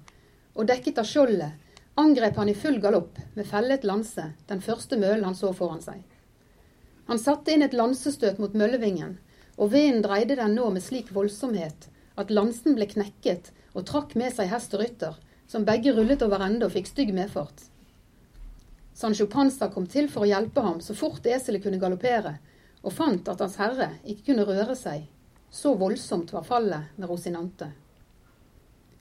og 0.60 0.68
dekket 0.68 1.00
av 1.00 1.08
skjoldet, 1.08 1.56
angrep 2.00 2.36
han 2.40 2.52
i 2.52 2.56
full 2.56 2.80
galopp 2.84 3.20
med 3.36 3.48
fellet 3.48 3.86
lanse 3.88 4.26
den 4.52 4.64
første 4.64 5.00
mølen 5.00 5.24
han 5.28 5.38
så 5.40 5.54
foran 5.56 5.80
seg. 5.84 6.02
Han 7.08 7.22
satte 7.22 7.54
inn 7.56 7.64
et 7.64 7.76
lansestøt 7.76 8.42
mot 8.44 8.54
møllevingen, 8.54 9.16
og 9.56 9.72
veden 9.74 10.04
dreide 10.04 10.36
den 10.40 10.54
nå 10.56 10.68
med 10.76 10.84
slik 10.84 11.14
voldsomhet 11.16 11.88
at 12.20 12.32
lansen 12.36 12.76
ble 12.76 12.88
knekket 12.92 13.52
og 13.74 13.86
trakk 13.88 14.16
med 14.20 14.36
seg 14.36 14.52
hest 14.52 14.76
og 14.76 14.84
rytter, 14.84 15.16
som 15.48 15.66
begge 15.68 15.96
rullet 15.96 16.24
over 16.26 16.44
ende 16.46 16.68
og 16.68 16.76
fikk 16.76 16.92
stygg 16.92 17.14
medfart. 17.16 17.70
Sancho 19.00 19.30
Panza 19.32 19.70
kom 19.72 19.88
til 19.88 20.10
for 20.12 20.26
å 20.26 20.30
hjelpe 20.30 20.64
ham 20.66 20.84
så 20.84 20.96
fort 20.98 21.26
eselet 21.26 21.64
kunne 21.64 21.80
galoppere, 21.80 22.36
og 22.84 22.96
fant 22.96 23.32
at 23.32 23.40
Hans 23.40 23.56
Herre 23.60 23.94
ikke 24.04 24.32
kunne 24.32 24.48
røre 24.48 24.76
seg. 24.76 25.08
Så 25.52 25.74
voldsomt 25.76 26.34
var 26.34 26.44
fallet 26.44 26.96
med 26.96 27.10
Rosinante. 27.10 27.72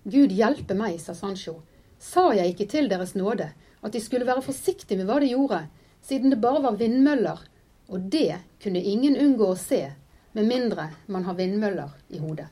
Gud 0.09 0.33
hjelpe 0.33 0.75
meg, 0.75 1.01
sa 1.01 1.15
Sancho. 1.15 1.59
Sa 1.99 2.31
jeg 2.33 2.55
ikke 2.55 2.69
til 2.71 2.89
Deres 2.89 3.15
nåde 3.19 3.51
at 3.83 3.95
de 3.95 4.01
skulle 4.03 4.27
være 4.27 4.43
forsiktige 4.43 4.99
med 4.99 5.09
hva 5.09 5.21
de 5.23 5.31
gjorde, 5.31 5.63
siden 6.03 6.33
det 6.33 6.41
bare 6.43 6.63
var 6.65 6.79
vindmøller, 6.81 7.41
og 7.89 8.07
det 8.11 8.41
kunne 8.63 8.83
ingen 8.83 9.17
unngå 9.17 9.53
å 9.53 9.59
se, 9.59 9.85
med 10.33 10.49
mindre 10.49 10.91
man 11.07 11.27
har 11.27 11.37
vindmøller 11.39 11.93
i 12.15 12.21
hodet. 12.23 12.49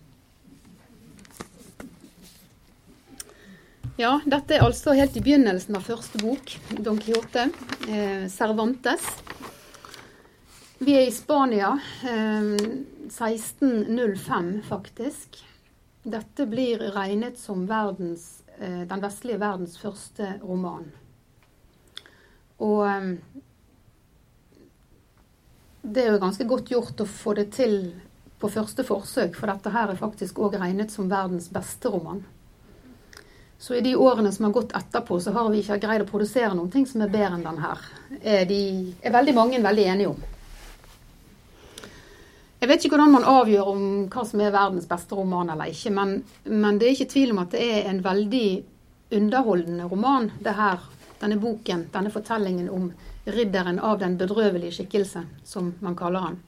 Ja, 3.97 4.19
dette 4.29 4.59
er 4.59 4.65
altså 4.67 4.93
helt 4.93 5.15
i 5.17 5.23
begynnelsen 5.25 5.79
av 5.79 5.87
første 5.89 6.21
bok, 6.21 6.53
Don 6.85 6.99
Quijote, 7.01 7.47
eh, 7.89 8.27
Cervantes. 8.29 9.07
Vi 10.79 10.97
er 10.97 11.07
i 11.07 11.11
Spania. 11.11 11.79
1605, 12.03 14.55
eh, 14.55 14.61
faktisk. 14.69 15.45
Dette 16.03 16.47
blir 16.47 16.79
regnet 16.79 17.39
som 17.39 17.67
verdens, 17.67 18.43
eh, 18.59 18.81
den 18.81 19.01
vestlige 19.01 19.41
verdens 19.41 19.79
første 19.79 20.41
roman. 20.43 20.93
Og 22.59 22.91
eh, 22.91 23.03
det 25.81 26.05
er 26.05 26.13
jo 26.13 26.21
ganske 26.21 26.45
godt 26.45 26.69
gjort 26.69 27.01
å 27.01 27.07
få 27.09 27.35
det 27.41 27.53
til 27.57 27.95
på 28.37 28.53
første 28.53 28.85
forsøk, 28.85 29.33
for 29.33 29.49
dette 29.49 29.73
her 29.73 29.89
er 29.89 29.97
faktisk 29.97 30.45
òg 30.45 30.61
regnet 30.61 30.93
som 30.93 31.09
verdens 31.09 31.49
beste 31.49 31.89
roman. 31.89 32.21
Så 33.59 33.75
i 33.75 33.81
de 33.81 33.97
årene 33.97 34.33
som 34.33 34.45
har 34.45 34.53
gått 34.53 34.73
etterpå, 34.77 35.21
så 35.25 35.33
har 35.33 35.49
vi 35.49 35.65
ikke 35.65 35.81
greid 35.81 36.03
å 36.05 36.11
produsere 36.11 36.53
noen 36.53 36.69
ting 36.71 36.85
som 36.85 37.01
er 37.01 37.09
bedre 37.09 37.33
enn 37.39 37.49
den 37.49 37.65
her. 37.65 37.79
Er, 38.21 38.45
de, 38.45 38.93
er 39.01 39.17
veldig 39.17 39.35
mange 39.41 39.65
veldig 39.65 39.93
enige 39.97 40.13
om. 40.13 40.21
Jeg 42.67 42.73
vet 42.73 42.85
ikke 42.85 42.97
hvordan 42.97 43.13
man 43.15 43.25
avgjør 43.31 43.69
om 43.71 43.83
hva 44.11 44.23
som 44.27 44.41
er 44.43 44.51
verdens 44.51 44.89
beste 44.91 45.15
roman 45.15 45.53
eller 45.53 45.71
ikke, 45.71 45.93
men, 45.95 46.17
men 46.51 46.81
det 46.81 46.89
er 46.89 46.95
ikke 46.97 47.13
tvil 47.13 47.31
om 47.31 47.39
at 47.45 47.53
det 47.55 47.61
er 47.63 47.85
en 47.87 48.01
veldig 48.03 48.49
underholdende 49.15 49.85
roman, 49.87 50.33
det 50.43 50.55
her, 50.59 50.81
denne 51.21 51.37
boken, 51.39 51.85
denne 51.95 52.11
fortellingen 52.11 52.67
om 52.75 52.89
ridderen 53.37 53.79
av 53.79 54.01
den 54.01 54.17
bedrøvelige 54.19 54.81
skikkelse, 54.81 55.23
som 55.47 55.69
man 55.79 55.95
kaller 55.95 56.25
han. 56.25 56.41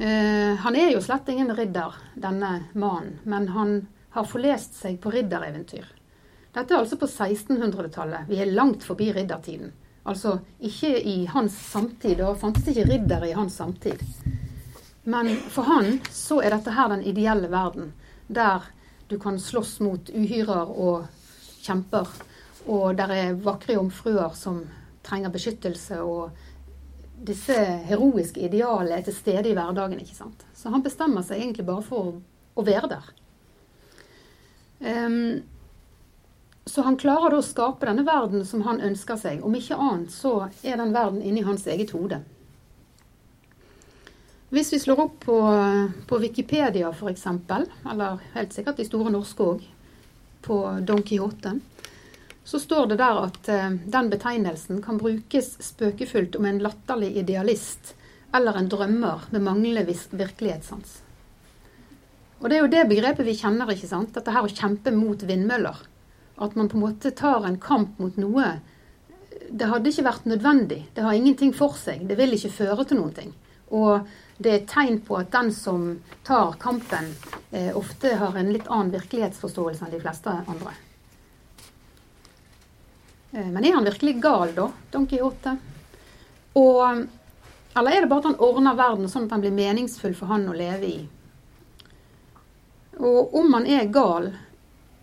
Uh, 0.00 0.56
han 0.64 0.80
er 0.80 0.94
jo 0.94 1.02
slett 1.04 1.28
ingen 1.28 1.52
ridder, 1.60 2.00
denne 2.16 2.54
mannen, 2.72 3.18
men 3.28 3.50
han 3.52 3.74
har 4.16 4.30
forlest 4.30 4.80
seg 4.80 4.96
på 5.04 5.12
riddereventyr. 5.12 5.92
Dette 6.56 6.72
er 6.72 6.78
altså 6.78 6.96
på 6.96 7.10
1600-tallet. 7.10 8.32
Vi 8.32 8.40
er 8.40 8.56
langt 8.56 8.88
forbi 8.88 9.10
riddertiden. 9.12 9.76
Altså 10.08 10.38
ikke 10.64 10.94
i 11.04 11.18
hans 11.36 11.52
samtid. 11.68 12.16
Da 12.22 12.32
fantes 12.40 12.72
ikke 12.72 12.88
riddere 12.88 13.28
i 13.28 13.36
hans 13.36 13.60
samtid. 13.60 14.00
Men 15.04 15.36
for 15.36 15.68
han 15.68 15.98
så 16.10 16.40
er 16.40 16.54
dette 16.54 16.72
her 16.72 16.88
den 16.88 17.04
ideelle 17.04 17.48
verden, 17.52 17.92
der 18.26 18.64
du 19.08 19.18
kan 19.20 19.36
slåss 19.40 19.80
mot 19.84 20.08
uhyrer 20.08 20.70
og 20.70 21.04
kjemper. 21.60 22.08
Og 22.64 22.96
der 22.96 23.12
er 23.12 23.36
vakre 23.44 23.76
jomfruer 23.76 24.32
som 24.38 24.62
trenger 25.04 25.32
beskyttelse, 25.32 26.00
og 26.00 26.32
disse 27.24 27.56
heroiske 27.88 28.40
idealene 28.48 28.98
er 28.98 29.04
til 29.04 29.16
stede 29.16 29.50
i 29.50 29.56
hverdagen. 29.56 30.00
ikke 30.00 30.16
sant? 30.16 30.46
Så 30.56 30.72
han 30.72 30.82
bestemmer 30.82 31.22
seg 31.22 31.42
egentlig 31.42 31.66
bare 31.68 31.84
for 31.84 32.14
å, 32.56 32.64
være 32.64 32.88
der. 32.96 33.10
Um, 34.80 35.42
så 36.64 36.82
han 36.82 36.96
klarer 36.96 37.34
da 37.34 37.42
å 37.42 37.44
skape 37.44 37.86
denne 37.86 38.06
verden 38.08 38.44
som 38.48 38.64
han 38.64 38.80
ønsker 38.80 39.20
seg. 39.20 39.44
Om 39.44 39.56
ikke 39.60 39.76
annet 39.76 40.12
så 40.16 40.48
er 40.62 40.80
den 40.80 40.96
verden 40.96 41.20
inni 41.20 41.44
hans 41.44 41.66
eget 41.68 41.92
hode. 41.92 42.22
Hvis 44.52 44.72
vi 44.72 44.80
slår 44.82 45.00
opp 45.06 45.20
på, 45.24 45.36
på 46.06 46.18
Wikipedia 46.22 46.90
f.eks., 46.92 47.26
eller 47.90 48.20
helt 48.34 48.52
sikkert 48.52 48.82
i 48.82 48.86
store 48.88 49.12
norske 49.14 49.46
òg, 49.46 49.64
på 50.44 50.58
Don 50.84 51.00
Quijote, 51.02 51.54
så 52.44 52.60
står 52.60 52.90
det 52.90 52.98
der 53.00 53.20
at 53.22 53.48
eh, 53.48 53.70
den 53.70 54.10
betegnelsen 54.12 54.82
kan 54.84 54.98
brukes 55.00 55.54
spøkefullt 55.64 56.36
om 56.36 56.44
en 56.44 56.60
latterlig 56.60 57.14
idealist 57.16 57.94
eller 58.36 58.58
en 58.58 58.68
drømmer 58.68 59.24
med 59.32 59.46
manglende 59.46 59.86
virkelighetssans. 60.10 60.98
Og 62.42 62.50
det 62.50 62.58
er 62.58 62.64
jo 62.64 62.72
det 62.74 62.82
begrepet 62.90 63.24
vi 63.24 63.36
kjenner, 63.38 63.70
ikke 63.72 63.88
sant? 63.88 64.12
Dette 64.12 64.34
her 64.34 64.44
å 64.44 64.52
kjempe 64.52 64.92
mot 64.92 65.22
vindmøller. 65.24 65.78
At 66.44 66.56
man 66.58 66.68
på 66.68 66.76
en 66.76 66.84
måte 66.84 67.14
tar 67.16 67.46
en 67.48 67.56
kamp 67.62 67.96
mot 68.02 68.18
noe. 68.20 68.50
Det 69.48 69.70
hadde 69.70 69.88
ikke 69.88 70.04
vært 70.10 70.26
nødvendig. 70.28 70.82
Det 70.92 71.06
har 71.06 71.16
ingenting 71.16 71.54
for 71.56 71.78
seg. 71.80 72.04
Det 72.10 72.18
vil 72.20 72.36
ikke 72.36 72.52
føre 72.52 72.84
til 72.90 73.00
noen 73.00 73.14
ting. 73.16 73.32
Og 73.72 74.04
det 74.36 74.50
er 74.50 74.56
et 74.58 74.70
tegn 74.70 74.98
på 75.06 75.18
at 75.20 75.30
den 75.32 75.52
som 75.54 75.86
tar 76.26 76.56
kampen, 76.60 77.12
eh, 77.50 77.76
ofte 77.76 78.16
har 78.18 78.36
en 78.36 78.52
litt 78.52 78.66
annen 78.66 78.90
virkelighetsforståelse 78.94 79.86
enn 79.86 79.94
de 79.94 80.00
fleste 80.02 80.30
andre. 80.30 80.74
Eh, 83.32 83.46
men 83.46 83.64
er 83.64 83.74
han 83.74 83.86
virkelig 83.86 84.16
gal, 84.22 84.54
da, 84.54 84.70
Don 84.90 85.06
Quijote? 85.06 85.56
Og, 86.54 87.06
eller 87.74 87.90
er 87.90 88.00
det 88.00 88.10
bare 88.10 88.24
at 88.24 88.30
han 88.32 88.42
ordner 88.42 88.78
verden 88.78 89.10
sånn 89.10 89.28
at 89.28 89.36
den 89.36 89.46
blir 89.46 89.54
meningsfull 89.54 90.14
for 90.18 90.30
han 90.30 90.48
å 90.50 90.56
leve 90.56 90.90
i? 90.90 90.98
Og 92.98 93.34
om 93.34 93.54
han 93.54 93.66
er 93.66 93.90
gal, 93.90 94.30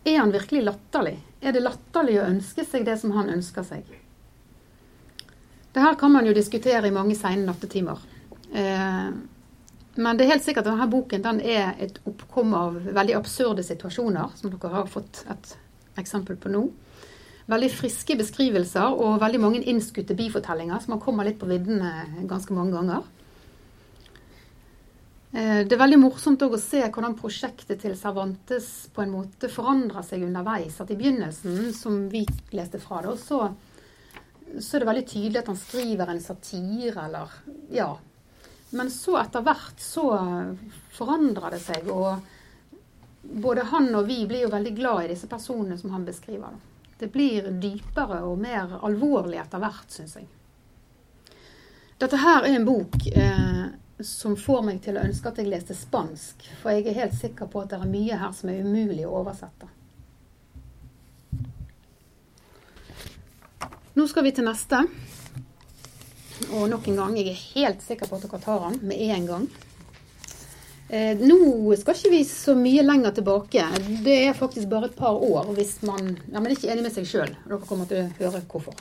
er 0.03 0.19
han 0.19 0.31
virkelig 0.31 0.63
latterlig? 0.63 1.17
Er 1.41 1.55
det 1.55 1.63
latterlig 1.63 2.19
å 2.19 2.27
ønske 2.29 2.63
seg 2.67 2.85
det 2.87 2.97
som 3.01 3.11
han 3.15 3.31
ønsker 3.31 3.65
seg? 3.67 3.83
Det 5.71 5.79
her 5.79 5.95
kan 5.95 6.11
man 6.11 6.27
jo 6.27 6.35
diskutere 6.35 6.87
i 6.87 6.95
mange 6.95 7.15
sene 7.15 7.47
nattetimer. 7.47 7.99
Eh, 8.51 9.11
men 9.95 10.17
det 10.17 10.25
er 10.25 10.33
helt 10.35 10.45
sikkert 10.45 10.65
at 10.67 10.71
denne 10.71 10.87
boken 10.91 11.23
den 11.23 11.41
er 11.43 11.73
et 11.83 11.99
oppkom 12.07 12.53
av 12.55 12.77
veldig 12.95 13.17
absurde 13.17 13.63
situasjoner, 13.65 14.35
som 14.39 14.51
dere 14.53 14.75
har 14.75 14.91
fått 14.91 15.23
et 15.31 15.55
eksempel 15.99 16.37
på 16.39 16.51
nå. 16.51 16.65
Veldig 17.51 17.71
friske 17.73 18.15
beskrivelser 18.19 18.93
og 18.93 19.19
veldig 19.19 19.41
mange 19.43 19.63
innskutte 19.67 20.15
bifortellinger, 20.15 20.79
så 20.79 20.93
man 20.93 21.01
kommer 21.03 21.27
litt 21.27 21.39
på 21.41 21.49
viddene 21.49 22.23
ganske 22.29 22.55
mange 22.55 22.77
ganger. 22.77 23.09
Eh, 25.31 25.63
det 25.63 25.75
er 25.75 25.79
veldig 25.79 25.99
morsomt 25.99 26.43
å 26.43 26.59
se 26.59 26.83
hvordan 26.83 27.17
prosjektet 27.19 27.79
til 27.83 27.95
Cervantes 27.99 28.69
på 28.91 29.03
en 29.03 29.13
måte 29.13 29.51
forandrer 29.51 30.03
seg 30.07 30.23
underveis. 30.27 30.79
At 30.83 30.91
i 30.91 30.99
begynnelsen, 30.99 31.73
som 31.75 32.05
vi 32.11 32.25
leste 32.55 32.79
fra, 32.83 33.01
da, 33.05 33.17
så, 33.19 33.41
så 34.59 34.77
er 34.77 34.83
det 34.83 34.89
veldig 34.91 35.05
tydelig 35.07 35.41
at 35.41 35.51
han 35.51 35.59
skriver 35.59 36.11
en 36.13 36.23
satire, 36.23 37.09
eller 37.09 37.35
Ja. 37.75 37.91
Men 38.71 38.91
så 38.91 39.17
etter 39.19 39.43
hvert 39.43 39.81
så 39.83 40.05
forandrer 40.95 41.55
det 41.55 41.59
seg, 41.59 41.89
og 41.91 42.21
både 43.21 43.65
han 43.71 43.89
og 43.95 44.07
vi 44.07 44.23
blir 44.27 44.45
jo 44.45 44.51
veldig 44.53 44.75
glad 44.77 45.05
i 45.05 45.09
disse 45.11 45.27
personene 45.27 45.77
som 45.77 45.91
han 45.91 46.05
beskriver. 46.07 46.55
Det 46.97 47.09
blir 47.11 47.49
dypere 47.61 48.21
og 48.23 48.39
mer 48.39 48.77
alvorlig 48.85 49.41
etter 49.41 49.61
hvert, 49.61 49.89
syns 49.91 50.15
jeg. 50.19 50.29
Dette 52.01 52.17
her 52.17 52.47
er 52.47 52.55
en 52.55 52.65
bok 52.65 52.95
eh, 53.11 53.65
som 54.05 54.37
får 54.37 54.63
meg 54.65 54.81
til 54.81 54.97
å 54.97 55.03
ønske 55.05 55.29
at 55.29 55.41
jeg 55.41 55.51
leste 55.51 55.75
spansk. 55.77 56.47
For 56.61 56.73
jeg 56.73 56.87
er 56.87 56.99
helt 57.03 57.17
sikker 57.17 57.49
på 57.51 57.61
at 57.61 57.73
det 57.73 57.81
er 57.81 57.91
mye 57.91 58.17
her 58.23 58.33
som 58.37 58.49
er 58.49 58.63
umulig 58.65 59.05
å 59.05 59.15
oversette. 59.21 59.69
Nå 63.97 64.07
skal 64.07 64.23
vi 64.23 64.31
til 64.33 64.47
neste. 64.47 64.85
Og 66.49 66.69
nok 66.71 66.87
en 66.89 66.97
gang, 66.97 67.17
jeg 67.19 67.31
er 67.31 67.43
helt 67.53 67.83
sikker 67.85 68.09
på 68.09 68.17
at 68.17 68.25
dere 68.25 68.41
tar 68.41 68.63
den 68.65 68.79
med 68.89 69.03
en 69.05 69.27
gang. 69.29 69.45
Eh, 70.91 71.15
nå 71.15 71.75
skal 71.79 71.95
ikke 71.95 72.11
vi 72.11 72.23
så 72.27 72.55
mye 72.57 72.83
lenger 72.83 73.13
tilbake. 73.15 73.63
Det 74.03 74.17
er 74.25 74.35
faktisk 74.35 74.67
bare 74.71 74.89
et 74.89 74.97
par 74.97 75.15
år 75.15 75.53
hvis 75.55 75.77
man 75.87 76.17
ja, 76.25 76.39
men 76.39 76.49
er 76.49 76.57
ikke 76.57 76.71
enig 76.73 76.83
med 76.83 76.95
seg 76.95 77.07
sjøl. 77.07 77.31
Dere 77.45 77.61
kommer 77.69 77.87
til 77.87 78.03
å 78.03 78.09
høre 78.17 78.41
hvorfor. 78.51 78.75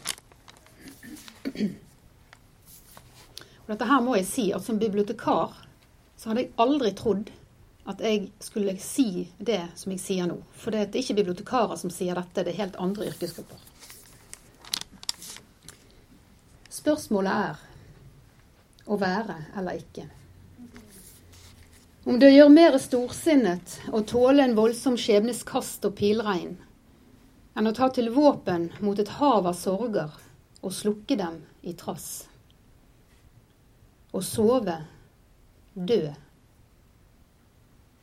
Og 3.61 3.71
dette 3.71 3.87
her 3.87 4.02
må 4.02 4.17
jeg 4.19 4.26
si 4.26 4.49
at 4.57 4.67
som 4.67 4.81
bibliotekar 4.81 5.55
så 6.19 6.33
hadde 6.33 6.49
jeg 6.49 6.55
aldri 6.61 6.90
trodd 6.99 7.31
at 7.88 8.02
jeg 8.02 8.26
skulle 8.43 8.75
si 8.83 9.29
det 9.38 9.62
som 9.79 9.95
jeg 9.95 10.02
sier 10.02 10.26
nå. 10.26 10.40
For 10.59 10.75
det 10.75 10.88
er 10.88 10.99
ikke 11.00 11.21
bibliotekarer 11.23 11.79
som 11.79 11.95
sier 11.95 12.19
dette, 12.19 12.43
det 12.43 12.52
er 12.52 12.64
helt 12.64 12.81
andre 12.83 13.07
yrkesgrupper. 13.12 13.69
Spørsmålet 16.80 17.50
er 17.50 17.60
å 18.90 18.96
være 19.00 19.37
eller 19.60 19.82
ikke. 19.82 20.06
Om 22.08 22.16
det 22.22 22.32
gjør 22.32 22.50
mer 22.54 22.78
storsinnet 22.80 23.76
å 23.92 24.00
tåle 24.08 24.46
en 24.46 24.56
voldsom 24.56 24.96
skjebnes 24.99 25.44
kast 25.49 25.84
og 25.84 25.94
pilregn 26.00 26.56
enn 27.58 27.68
å 27.68 27.76
ta 27.76 27.90
til 27.92 28.08
våpen 28.14 28.70
mot 28.80 28.99
et 28.99 29.12
hav 29.20 29.46
av 29.50 29.56
sorger 29.58 30.16
og 30.60 30.75
slukke 30.75 31.18
dem 31.20 31.42
i 31.66 31.76
trass 31.76 32.10
å 34.12 34.20
sove, 34.25 34.75
dø. 35.75 36.00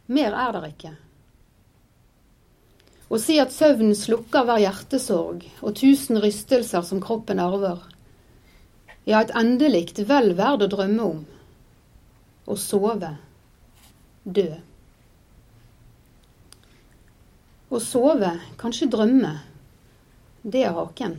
Mer 0.08 0.38
er 0.40 0.56
der 0.56 0.68
ikke. 0.70 0.94
Å 3.08 3.20
si 3.24 3.38
at 3.40 3.54
søvn 3.56 3.94
slukker 3.96 4.48
hver 4.48 4.62
hjertesorg 4.64 5.46
og 5.62 5.76
tusen 5.80 6.20
rystelser 6.24 6.84
som 6.88 7.04
kroppen 7.04 7.40
arver. 7.44 7.80
Ja, 9.08 9.22
et 9.22 9.32
endelikt 9.40 10.02
vel 10.10 10.34
verd 10.36 10.66
å 10.66 10.68
drømme 10.72 11.04
om. 11.06 11.22
Å 12.48 12.56
sove, 12.60 13.14
dø. 14.24 14.50
Å 17.72 17.80
sove, 17.84 18.34
kanskje 18.60 18.90
drømme, 18.92 19.32
det 20.44 20.66
er 20.68 20.76
haken. 20.76 21.16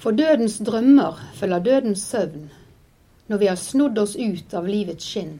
For 0.00 0.16
dødens 0.16 0.56
drømmer 0.64 1.20
følger 1.36 1.64
dødens 1.68 2.06
søvn 2.06 2.48
når 3.28 3.40
vi 3.42 3.48
har 3.50 3.60
snodd 3.60 4.00
oss 4.00 4.16
ut 4.16 4.56
av 4.56 4.68
livets 4.68 5.04
skinn. 5.04 5.36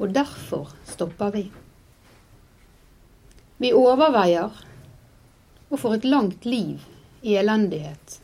Og 0.00 0.16
derfor 0.16 0.72
stopper 0.88 1.32
vi. 1.34 1.44
Vi 3.60 3.72
overveier 3.76 4.64
og 5.68 5.80
får 5.80 5.98
et 5.98 6.08
langt 6.08 6.48
liv 6.48 6.84
i 7.20 7.36
elendighet. 7.40 8.23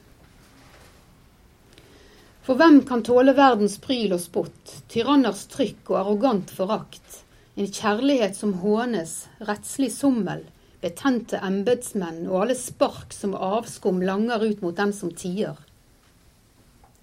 For 2.47 2.57
hvem 2.57 2.81
kan 2.89 3.03
tåle 3.05 3.35
verdens 3.37 3.77
pryl 3.83 4.15
og 4.17 4.23
spott, 4.23 4.77
tyranners 4.89 5.45
trykk 5.53 5.93
og 5.93 5.99
arrogant 6.01 6.53
forakt, 6.57 7.21
en 7.61 7.69
kjærlighet 7.69 8.39
som 8.39 8.55
hånes, 8.63 9.27
rettslig 9.45 9.91
sommel, 9.93 10.47
betente 10.81 11.37
embetsmenn 11.45 12.23
og 12.31 12.47
alle 12.47 12.57
spark 12.57 13.13
som 13.13 13.37
avskum 13.37 14.01
langer 14.01 14.47
ut 14.47 14.63
mot 14.65 14.77
den 14.77 14.95
som 14.97 15.13
tier? 15.13 15.59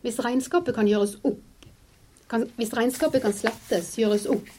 Hvis 0.01 0.17
regnskapet 0.25 0.73
kan 0.73 0.89
gjøres 0.89 1.17
opp, 1.21 1.43
kan, 2.27 2.47
hvis 2.57 2.73
regnskapet 2.75 3.21
kan 3.23 3.35
slettes, 3.35 3.93
gjøres 3.99 4.25
opp 4.31 4.49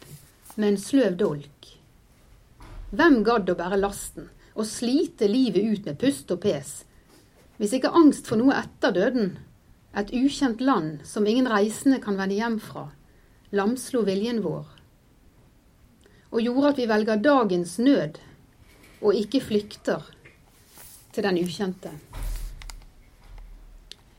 med 0.57 0.73
en 0.73 0.81
sløv 0.81 1.19
dolk. 1.19 1.73
Hvem 2.95 3.21
gadd 3.27 3.51
å 3.51 3.59
bære 3.59 3.81
lasten 3.83 4.31
og 4.55 4.67
slite 4.67 5.27
livet 5.31 5.67
ut 5.67 5.91
med 5.91 5.99
pust 6.01 6.31
og 6.35 6.41
pes, 6.47 6.71
hvis 7.59 7.75
ikke 7.75 7.91
angst 7.99 8.31
for 8.31 8.39
noe 8.39 8.55
etter 8.55 8.95
døden, 8.95 9.35
et 9.99 10.13
ukjent 10.15 10.61
land 10.63 11.03
som 11.07 11.27
ingen 11.27 11.49
reisende 11.51 11.99
kan 12.03 12.19
vende 12.19 12.39
hjem 12.39 12.59
fra, 12.63 12.89
lamslo 13.51 14.05
viljen 14.07 14.43
vår, 14.45 14.67
og 16.31 16.45
gjorde 16.45 16.73
at 16.73 16.81
vi 16.81 16.89
velger 16.91 17.23
dagens 17.25 17.79
nød 17.83 18.21
og 19.01 19.15
ikke 19.17 19.41
flykter 19.43 20.05
til 21.15 21.25
den 21.25 21.41
ukjente. 21.41 21.93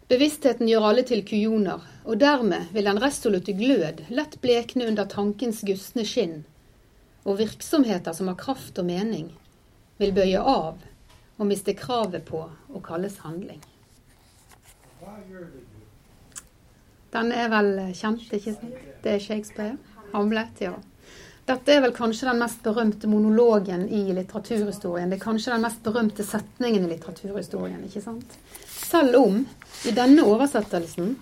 Bevisstheten 0.10 0.66
gjør 0.66 0.88
alle 0.90 1.04
til 1.06 1.22
kujoner, 1.22 1.84
og 2.10 2.18
dermed 2.18 2.72
vil 2.74 2.88
den 2.90 3.02
resolutte 3.02 3.54
glød 3.54 4.08
lett 4.10 4.40
blekne 4.42 4.88
under 4.90 5.06
tankens 5.06 5.62
gustne 5.68 6.06
skinn, 6.08 6.40
og 7.30 7.38
virksomheter 7.38 8.16
som 8.18 8.32
har 8.32 8.40
kraft 8.40 8.82
og 8.82 8.90
mening, 8.90 9.30
vil 10.02 10.16
bøye 10.16 10.42
av 10.42 10.80
og 11.38 11.48
miste 11.48 11.76
kravet 11.78 12.26
på 12.26 12.42
å 12.50 12.82
kalles 12.82 13.20
handling. 13.22 13.62
Den 17.14 17.32
er 17.32 17.50
vel 17.50 17.74
kjent, 17.98 18.28
ikke 18.30 18.54
sant? 18.54 18.80
Det 19.04 19.16
er 19.16 19.24
Shakespeare. 19.24 19.78
Hamlet, 20.14 20.62
ja. 20.62 20.76
Dette 21.50 21.74
er 21.74 21.82
vel 21.82 21.96
kanskje 21.98 22.28
den 22.28 22.42
mest 22.44 22.60
berømte 22.62 23.10
monologen 23.10 23.88
i 23.90 24.04
litteraturhistorien. 24.14 25.10
Det 25.10 25.18
er 25.18 25.24
kanskje 25.24 25.56
den 25.56 25.64
mest 25.66 25.82
berømte 25.86 26.26
setningen 26.26 26.86
i 26.86 26.92
litteraturhistorien, 26.92 27.82
ikke 27.88 28.04
sant? 28.04 28.36
Selv 28.70 29.18
om 29.18 29.42
i 29.90 29.96
denne 29.96 30.26
oversettelsen 30.26 31.16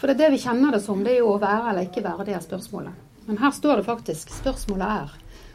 For 0.00 0.10
det 0.10 0.16
er 0.16 0.18
det 0.24 0.32
vi 0.34 0.42
kjenner 0.42 0.74
det 0.74 0.80
som, 0.82 1.04
det 1.06 1.12
er 1.12 1.20
jo 1.20 1.36
å 1.36 1.38
være 1.38 1.70
eller 1.70 1.86
ikke 1.86 2.02
være, 2.02 2.24
det 2.26 2.34
er 2.34 2.42
spørsmålet. 2.42 3.10
Men 3.28 3.38
her 3.38 3.52
står 3.54 3.78
det 3.78 3.86
faktisk 3.86 4.32
spørsmålet 4.34 4.94
er 4.96 5.12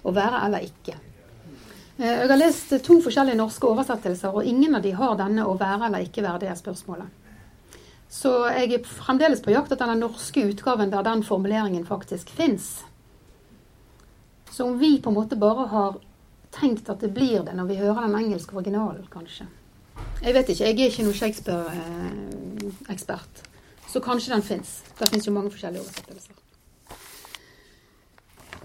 å 0.08 0.14
være 0.16 0.40
eller 0.46 0.64
ikke. 0.64 0.96
Eh, 1.98 2.14
jeg 2.14 2.30
har 2.30 2.40
lest 2.40 2.72
to 2.86 3.02
forskjellige 3.04 3.42
norske 3.42 3.68
oversettelser, 3.68 4.32
og 4.32 4.48
ingen 4.48 4.80
av 4.80 4.86
de 4.88 4.94
har 4.96 5.18
denne 5.20 5.44
'å 5.44 5.58
være 5.60 5.90
eller 5.90 6.08
ikke 6.08 6.24
være', 6.24 6.40
det 6.40 6.50
er 6.50 6.56
spørsmålet. 6.56 7.27
Så 8.10 8.50
jeg 8.56 8.74
er 8.74 8.84
fremdeles 8.88 9.42
på 9.44 9.52
jakt 9.52 9.72
etter 9.74 9.88
den 9.92 10.00
norske 10.06 10.46
utgaven 10.48 10.92
der 10.94 11.04
den 11.04 11.24
formuleringen 11.28 11.86
faktisk 11.88 12.30
fins. 12.30 12.84
Så 14.52 14.66
om 14.66 14.80
vi 14.80 15.02
på 15.02 15.10
en 15.12 15.20
måte 15.20 15.36
bare 15.36 15.68
har 15.68 15.96
tenkt 16.56 16.90
at 16.90 17.00
det 17.04 17.14
blir 17.14 17.44
det 17.46 17.56
når 17.58 17.66
vi 17.70 17.76
hører 17.82 18.02
den 18.08 18.16
engelske 18.16 18.56
originalen, 18.56 19.08
kanskje. 19.12 19.46
Jeg 20.24 20.34
vet 20.34 20.50
ikke. 20.50 20.64
Jeg 20.64 20.74
er 20.74 20.80
ikke 20.90 21.04
noen 21.06 21.20
Shakespeare-ekspert. 21.20 23.34
Så 23.88 24.00
kanskje 24.04 24.34
den 24.34 24.46
fins. 24.46 24.70
Det 24.98 25.10
fins 25.12 25.28
jo 25.28 25.36
mange 25.36 25.52
forskjellige 25.54 25.84
oversettelser. 25.84 26.34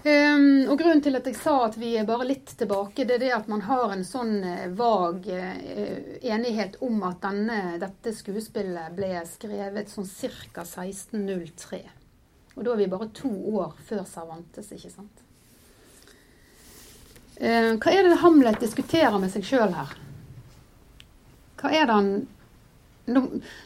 Um, 0.03 0.65
og 0.67 0.75
Grunnen 0.81 0.99
til 0.99 1.15
at 1.15 1.27
jeg 1.29 1.37
sa 1.39 1.53
at 1.63 1.77
vi 1.79 1.93
er 1.95 2.03
bare 2.03 2.25
litt 2.27 2.49
tilbake, 2.59 3.05
det 3.07 3.15
er 3.15 3.21
det 3.21 3.29
at 3.37 3.45
man 3.47 3.61
har 3.63 3.93
en 3.93 4.01
sånn 4.03 4.33
uh, 4.43 4.65
vag 4.75 5.29
uh, 5.31 6.17
enighet 6.19 6.75
om 6.83 6.97
at 7.07 7.21
denne, 7.23 7.77
dette 7.79 8.11
skuespillet 8.11 8.97
ble 8.97 9.13
skrevet 9.29 9.93
sånn 9.93 10.09
ca. 10.51 10.65
1603. 10.67 11.79
Og 12.57 12.65
da 12.65 12.73
er 12.73 12.81
vi 12.81 12.89
bare 12.91 13.07
to 13.15 13.31
år 13.53 13.71
før 13.87 14.03
Cervantes, 14.09 14.73
ikke 14.75 14.91
sant. 14.91 15.23
Uh, 17.39 17.79
hva 17.79 17.95
er 17.95 18.03
det 18.03 18.19
Hamlet 18.25 18.59
diskuterer 18.59 19.15
med 19.23 19.31
seg 19.31 19.47
sjøl 19.47 19.71
her? 19.71 19.95
Hva 21.63 21.71
er 21.71 21.87
det 21.87 21.99
han 22.01 22.15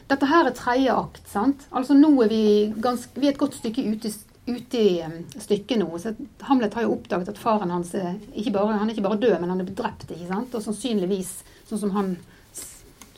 Dette 0.08 0.26
her 0.26 0.48
er 0.48 0.54
tredje 0.54 0.94
akt, 0.94 1.26
sant? 1.30 1.66
Altså 1.70 1.94
nå 1.94 2.08
er 2.24 2.30
vi, 2.30 2.46
ganske, 2.82 3.10
vi 3.18 3.28
er 3.28 3.34
et 3.34 3.42
godt 3.42 3.58
stykke 3.58 3.84
ute, 3.90 4.10
ute 4.48 4.80
i 4.80 5.40
stykket 5.40 5.80
nå. 5.80 5.88
Så 5.98 6.14
Hamlet 6.48 6.74
har 6.74 6.86
jo 6.86 6.94
oppdaget 6.96 7.32
at 7.32 7.40
faren 7.40 7.72
hans 7.74 7.94
er 7.94 8.16
ikke 8.32 8.54
bare, 8.56 8.78
han 8.80 8.88
er 8.88 8.96
ikke 8.96 9.06
bare 9.06 9.20
død, 9.20 9.36
men 9.40 9.52
han 9.52 9.60
er 9.62 9.70
drept. 9.70 10.10
ikke 10.10 10.28
sant? 10.28 10.54
Og 10.54 10.64
sannsynligvis, 10.64 11.32
sånn 11.68 11.82
som 11.84 11.94
han 11.96 12.14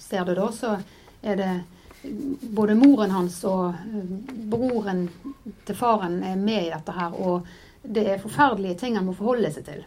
ser 0.01 0.27
det 0.27 0.39
da, 0.41 0.49
så 0.55 0.77
er 1.23 1.39
det 1.41 1.53
både 2.57 2.75
moren 2.75 3.13
hans 3.13 3.43
og 3.45 3.75
uh, 3.77 4.13
broren 4.51 5.05
til 5.69 5.77
faren 5.77 6.23
er 6.25 6.39
med 6.41 6.67
i 6.67 6.73
dette 6.73 6.95
her. 6.97 7.17
Og 7.17 7.47
det 7.83 8.07
er 8.09 8.23
forferdelige 8.23 8.81
ting 8.81 8.97
han 8.99 9.07
må 9.09 9.17
forholde 9.17 9.53
seg 9.55 9.69
til. 9.69 9.85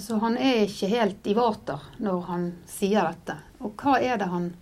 Så 0.00 0.16
han 0.22 0.38
er 0.40 0.64
ikke 0.64 0.88
helt 0.88 1.26
i 1.28 1.34
vater 1.36 1.82
når 2.00 2.20
han 2.28 2.46
sier 2.70 3.04
dette. 3.04 3.36
Og 3.60 3.74
hva 3.80 3.98
er 4.00 4.20
det 4.20 4.30
han, 4.32 4.52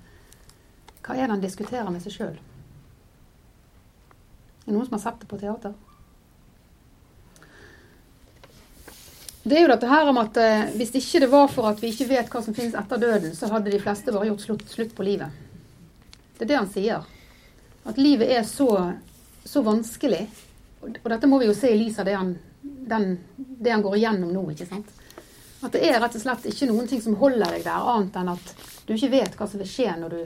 hva 1.03 1.15
er 1.15 1.27
det 1.27 1.37
han 1.37 1.45
diskuterer 1.45 1.91
med 1.95 2.03
seg 2.03 2.17
sjøl? 2.17 2.41
Er 4.67 4.75
noen 4.75 4.87
som 4.87 4.99
har 4.99 5.05
sett 5.07 5.23
det 5.23 5.31
på 5.31 5.41
teater? 5.41 5.75
det 9.43 9.57
er 9.59 9.65
jo 9.65 9.71
dette 9.73 9.89
her 9.91 10.07
om 10.07 10.19
at 10.23 10.37
eh, 10.39 10.69
hvis 10.79 10.93
ikke 10.99 11.25
det 11.25 11.31
var 11.33 11.49
for 11.51 11.67
at 11.73 11.81
vi 11.83 11.91
ikke 11.91 12.07
vet 12.13 12.29
hva 12.31 12.43
som 12.45 12.55
finnes 12.55 12.77
etter 12.79 13.01
døden, 13.03 13.33
så 13.35 13.51
hadde 13.51 13.73
de 13.73 13.81
fleste 13.83 14.15
bare 14.15 14.29
gjort 14.31 14.45
slutt, 14.45 14.69
slutt 14.71 14.95
på 14.95 15.07
livet. 15.07 15.35
Det 16.39 16.47
er 16.47 16.53
det 16.53 16.59
han 16.61 16.71
sier. 16.71 17.09
At 17.83 17.99
livet 17.99 18.31
er 18.31 18.45
så, 18.47 18.69
så 19.45 19.65
vanskelig. 19.67 20.23
Og, 20.83 20.95
og 20.95 21.09
dette 21.11 21.31
må 21.31 21.41
vi 21.43 21.49
jo 21.51 21.57
se 21.59 21.73
i 21.73 21.81
lys 21.81 21.99
av 21.99 22.07
det 22.07 22.15
han, 22.15 22.37
den, 22.63 23.17
det 23.35 23.75
han 23.75 23.83
går 23.83 23.99
igjennom 23.99 24.31
nå. 24.31 24.45
ikke 24.55 24.69
sant? 24.71 24.95
At 25.63 25.75
det 25.75 25.83
er 25.91 25.99
rett 26.03 26.15
og 26.19 26.23
slett 26.23 26.47
ikke 26.51 26.71
noen 26.71 26.87
ting 26.91 27.03
som 27.03 27.19
holder 27.19 27.57
deg 27.57 27.67
der, 27.67 27.91
annet 27.97 28.19
enn 28.23 28.31
at 28.37 28.55
du 28.87 28.95
ikke 28.95 29.11
vet 29.17 29.37
hva 29.39 29.51
som 29.51 29.63
vil 29.63 29.71
skje 29.71 29.91
når 29.99 30.15
du 30.15 30.23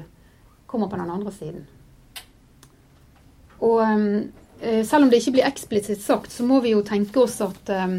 kommer 0.69 0.93
på 0.93 1.01
den 1.01 1.13
andre 1.13 1.33
siden. 1.33 1.65
Og 3.65 3.81
eh, 4.61 4.83
selv 4.85 5.07
om 5.07 5.11
det 5.11 5.23
ikke 5.23 5.39
blir 5.39 5.49
eksplisitt 5.49 6.03
sagt, 6.03 6.33
så 6.33 6.45
må 6.45 6.61
vi 6.65 6.75
jo 6.75 6.85
tenke 6.87 7.23
oss 7.25 7.41
at 7.45 7.73
eh, 7.73 7.99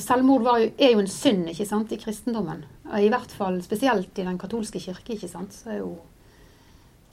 Selvmord 0.00 0.46
jo, 0.46 0.70
er 0.80 0.94
jo 0.94 1.02
en 1.02 1.10
synd 1.10 1.50
ikke 1.52 1.68
sant, 1.68 1.90
i 1.92 2.00
kristendommen. 2.00 2.62
I 2.96 3.10
hvert 3.12 3.32
fall 3.36 3.58
spesielt 3.64 4.16
i 4.16 4.24
den 4.24 4.38
katolske 4.40 4.80
kirke. 4.80 5.16
ikke 5.16 5.28
sant, 5.28 5.52
så 5.52 5.74
er 5.74 5.82
jo 5.82 5.90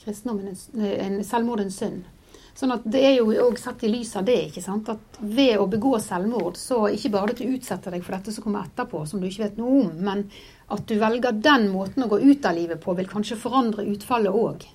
kristendommen 0.00 0.48
en, 0.48 0.86
en 0.88 1.20
selvmord 1.24 1.60
en 1.60 1.74
synd. 1.74 2.06
Sånn 2.56 2.72
at 2.74 2.86
Det 2.92 3.02
er 3.04 3.14
jo 3.18 3.30
òg 3.44 3.58
sett 3.60 3.84
i 3.86 3.90
lys 3.92 4.14
av 4.16 4.24
det. 4.28 4.38
ikke 4.48 4.64
sant, 4.64 4.88
at 4.88 5.20
Ved 5.20 5.58
å 5.60 5.68
begå 5.70 5.94
selvmord, 6.02 6.56
så 6.60 6.86
ikke 6.92 7.12
bare 7.14 7.34
at 7.34 7.42
du 7.42 7.52
utsetter 7.52 7.94
deg 7.94 8.04
for 8.04 8.16
dette 8.16 8.34
som 8.34 8.44
kommer 8.44 8.66
etterpå, 8.68 9.04
som 9.06 9.20
du 9.20 9.28
ikke 9.28 9.46
vet 9.46 9.60
noe 9.60 9.84
om, 9.84 9.92
men 10.00 10.26
at 10.70 10.86
du 10.86 10.96
velger 11.00 11.36
den 11.36 11.68
måten 11.72 12.04
å 12.04 12.10
gå 12.10 12.20
ut 12.20 12.46
av 12.46 12.56
livet 12.56 12.82
på, 12.82 12.94
vil 12.96 13.08
kanskje 13.10 13.38
forandre 13.40 13.86
utfallet 13.92 14.34
òg. 14.34 14.66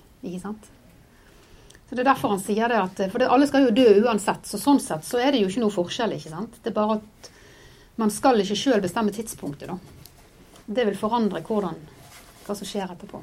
Så 1.88 1.94
Det 1.94 2.02
er 2.02 2.10
derfor 2.10 2.34
han 2.34 2.42
sier 2.42 2.68
det 2.68 2.78
at 2.82 3.00
For 3.12 3.22
det, 3.22 3.28
alle 3.30 3.46
skal 3.46 3.68
jo 3.68 3.74
dø 3.74 3.86
uansett, 4.02 4.46
så 4.46 4.58
sånn 4.58 4.80
sett 4.82 5.06
så 5.06 5.20
er 5.22 5.32
det 5.32 5.44
jo 5.44 5.50
ikke 5.50 5.62
noe 5.62 5.74
forskjell. 5.74 6.16
ikke 6.16 6.32
sant, 6.34 6.58
Det 6.62 6.72
er 6.72 6.78
bare 6.80 6.98
at 6.98 7.30
man 7.96 8.10
skal 8.10 8.42
ikke 8.42 8.58
sjøl 8.58 8.82
bestemme 8.84 9.14
tidspunktet, 9.14 9.70
da. 9.70 9.78
Det 10.66 10.84
vil 10.84 10.98
forandre 10.98 11.40
hvordan, 11.46 11.78
hva 12.46 12.56
som 12.58 12.68
skjer 12.68 12.90
etterpå. 12.92 13.22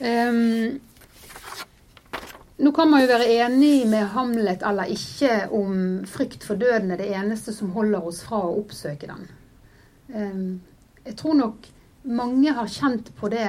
Um, 0.00 0.80
nå 2.56 2.72
kan 2.72 2.90
man 2.90 3.02
jo 3.02 3.08
være 3.08 3.28
enig 3.44 3.86
med 3.88 4.10
Hamlet 4.12 4.64
eller 4.64 4.92
ikke 4.92 5.46
om 5.56 6.02
frykt 6.08 6.44
for 6.44 6.60
døden 6.60 6.92
er 6.92 7.00
det 7.00 7.12
eneste 7.16 7.52
som 7.52 7.72
holder 7.76 8.04
oss 8.04 8.22
fra 8.24 8.40
å 8.44 8.56
oppsøke 8.62 9.08
den. 9.08 9.28
Um, 10.12 10.46
jeg 11.04 11.16
tror 11.20 11.36
nok 11.36 11.68
mange 12.06 12.52
har 12.56 12.68
kjent 12.70 13.12
på 13.18 13.28
det 13.32 13.48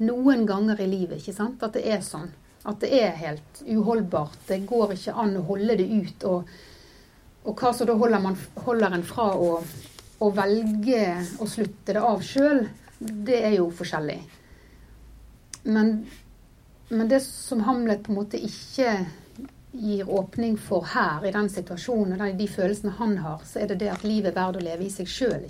noen 0.00 0.46
ganger 0.48 0.80
i 0.80 0.88
livet. 0.88 1.20
ikke 1.20 1.36
sant? 1.36 1.62
At 1.62 1.76
det 1.76 1.84
er 1.88 2.02
sånn. 2.04 2.30
At 2.68 2.82
det 2.82 2.90
er 2.96 3.16
helt 3.16 3.62
uholdbart. 3.64 4.38
Det 4.48 4.62
går 4.68 4.96
ikke 4.96 5.16
an 5.16 5.38
å 5.40 5.46
holde 5.48 5.78
det 5.80 5.88
ut. 5.88 6.28
og 6.28 6.50
og 7.48 7.56
hva 7.56 7.72
så 7.72 7.86
da 7.88 7.96
holder, 7.96 8.20
man, 8.20 8.36
holder 8.66 8.96
en 8.96 9.06
fra 9.06 9.30
å, 9.32 9.54
å, 10.20 10.28
velge 10.36 11.04
å 11.40 11.48
slutte 11.48 11.94
det 11.96 12.02
av 12.04 12.20
sjøl, 12.24 12.66
det 13.00 13.38
er 13.46 13.54
jo 13.56 13.70
forskjellig. 13.72 14.18
Men, 15.72 15.94
men, 16.90 17.08
det 17.08 17.22
som 17.24 17.64
Hamlet 17.64 18.04
på 18.04 18.12
en 18.12 18.20
måte 18.20 18.40
ikke 18.40 18.92
gir 19.72 20.08
åpning 20.10 20.58
for 20.60 20.84
her, 20.92 21.24
i 21.24 21.32
den 21.32 21.48
situasjonen 21.52 22.20
og 22.20 22.36
de 22.36 22.48
følelsene 22.50 22.96
han 22.98 23.16
har, 23.24 23.40
så 23.48 23.62
er 23.62 23.72
det 23.72 23.80
det 23.84 23.92
at 23.94 24.04
livet 24.04 24.34
er 24.34 24.36
verdt 24.36 24.60
å 24.60 24.64
leve 24.66 24.84
i 24.84 24.92
seg 24.92 25.08
sjøl. 25.08 25.48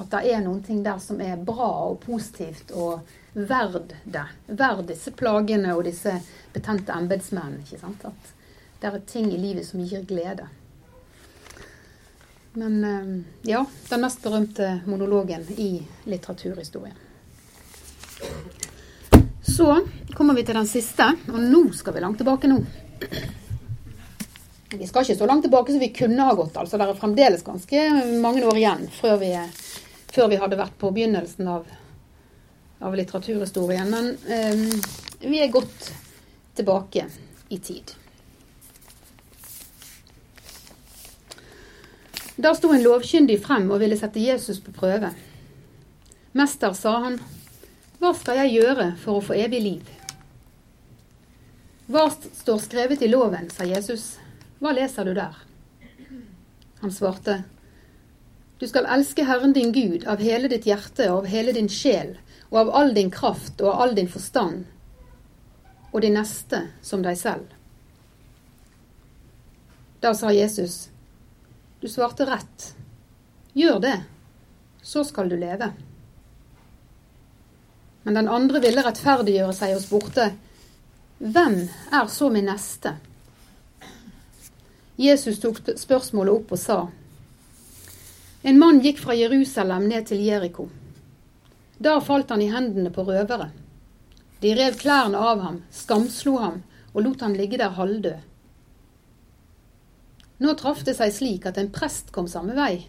At 0.00 0.08
det 0.14 0.32
er 0.32 0.44
noen 0.44 0.62
ting 0.64 0.80
der 0.84 1.00
som 1.02 1.20
er 1.20 1.40
bra 1.44 1.70
og 1.90 1.98
positivt 2.04 2.72
og 2.72 3.02
verd 3.34 3.92
det. 4.04 4.24
Verd 4.46 4.86
disse 4.88 5.12
plagene 5.12 5.74
og 5.76 5.84
disse 5.84 6.14
betente 6.54 6.94
embetsmennene. 6.96 7.64
At 8.08 8.32
det 8.80 8.88
er 8.88 9.04
ting 9.06 9.28
i 9.32 9.40
livet 9.40 9.68
som 9.68 9.84
gir 9.84 10.06
glede. 10.08 10.48
Men 12.52 12.84
eh, 12.84 13.50
ja, 13.52 13.64
den 13.88 14.00
mest 14.00 14.22
berømte 14.22 14.80
monologen 14.86 15.44
i 15.56 15.82
litteraturhistorien. 16.04 16.96
Så 19.56 19.86
kommer 20.14 20.34
vi 20.34 20.44
til 20.44 20.56
den 20.56 20.66
siste, 20.66 21.06
og 21.28 21.38
nå 21.44 21.62
skal 21.76 21.94
vi 21.94 22.02
langt 22.02 22.18
tilbake 22.18 22.50
nå. 22.50 22.58
Vi 24.70 24.86
skal 24.86 25.02
ikke 25.02 25.18
så 25.18 25.26
langt 25.26 25.44
tilbake 25.44 25.72
som 25.72 25.80
vi 25.82 25.92
kunne 25.94 26.26
ha 26.26 26.34
gått. 26.34 26.56
altså 26.56 26.78
Det 26.78 26.86
er 26.86 26.98
fremdeles 26.98 27.42
ganske 27.42 27.86
mange 28.22 28.44
år 28.46 28.58
igjen 28.58 28.84
før 28.94 29.16
vi, 29.22 29.32
før 30.10 30.30
vi 30.32 30.40
hadde 30.40 30.58
vært 30.58 30.76
på 30.80 30.90
begynnelsen 30.94 31.48
av, 31.50 31.66
av 32.82 32.96
litteraturhistorien. 32.98 33.90
Men 33.90 34.12
eh, 34.26 35.26
vi 35.26 35.42
er 35.42 35.52
godt 35.54 35.90
tilbake 36.58 37.06
i 37.48 37.58
tid. 37.58 37.94
Da 42.40 42.54
sto 42.56 42.70
en 42.72 42.82
lovkyndig 42.82 43.36
frem 43.44 43.68
og 43.68 43.82
ville 43.82 43.98
sette 44.00 44.22
Jesus 44.22 44.62
på 44.64 44.72
prøve. 44.72 45.12
Mester, 46.32 46.72
sa 46.78 46.94
han, 47.04 47.18
hva 48.00 48.14
skal 48.16 48.38
jeg 48.40 48.62
gjøre 48.62 48.86
for 49.02 49.18
å 49.18 49.24
få 49.24 49.36
evig 49.36 49.60
liv? 49.60 49.88
Hva 51.90 52.06
står 52.14 52.62
skrevet 52.62 53.02
i 53.02 53.10
loven, 53.10 53.50
sa 53.52 53.66
Jesus. 53.68 54.14
Hva 54.62 54.72
leser 54.72 55.08
du 55.08 55.12
der? 55.18 55.36
Han 56.80 56.94
svarte, 56.94 57.42
du 58.60 58.68
skal 58.68 58.86
elske 58.92 59.24
Herren 59.24 59.54
din 59.56 59.72
Gud 59.72 60.04
av 60.04 60.20
hele 60.20 60.48
ditt 60.52 60.66
hjerte 60.68 61.06
og 61.08 61.22
av 61.22 61.30
hele 61.32 61.54
din 61.56 61.68
sjel 61.72 62.18
og 62.50 62.58
av 62.60 62.72
all 62.82 62.92
din 62.94 63.08
kraft 63.10 63.62
og 63.62 63.70
av 63.72 63.80
all 63.84 63.94
din 63.96 64.10
forstand, 64.10 64.66
og 65.90 66.02
din 66.04 66.16
neste 66.18 66.66
som 66.84 67.00
deg 67.02 67.16
selv. 67.18 67.46
Da 70.02 70.12
sa 70.18 70.32
Jesus, 70.34 70.90
du 71.80 71.88
svarte 71.88 72.26
rett. 72.28 72.72
Gjør 73.56 73.80
det, 73.80 73.96
så 74.82 75.04
skal 75.08 75.30
du 75.30 75.38
leve. 75.40 75.72
Men 78.02 78.16
den 78.16 78.28
andre 78.28 78.60
ville 78.60 78.84
rettferdiggjøre 78.84 79.56
seg 79.56 79.76
og 79.76 79.84
spurte, 79.84 80.30
Hvem 81.20 81.62
er 81.92 82.06
så 82.08 82.30
min 82.32 82.48
neste? 82.48 82.94
Jesus 85.00 85.40
tok 85.40 85.60
spørsmålet 85.76 86.32
opp 86.32 86.54
og 86.56 86.60
sa, 86.60 86.78
En 88.42 88.58
mann 88.58 88.80
gikk 88.80 88.98
fra 89.02 89.14
Jerusalem 89.14 89.88
ned 89.88 90.06
til 90.08 90.22
Jeriko. 90.24 90.68
Da 91.78 91.98
falt 92.00 92.30
han 92.32 92.42
i 92.42 92.48
hendene 92.52 92.92
på 92.92 93.04
røvere. 93.04 93.50
De 94.40 94.54
rev 94.56 94.78
klærne 94.80 95.20
av 95.20 95.40
ham, 95.44 95.62
skamslo 95.70 96.38
ham 96.40 96.62
og 96.94 97.04
lot 97.04 97.20
han 97.20 97.36
ligge 97.36 97.58
der 97.60 97.76
halvdød. 97.76 98.26
Nå 100.40 100.54
traff 100.56 100.80
det 100.86 100.96
seg 100.96 101.12
slik 101.12 101.46
at 101.46 101.58
en 101.60 101.70
prest 101.72 102.14
kom 102.16 102.28
samme 102.30 102.56
vei. 102.56 102.86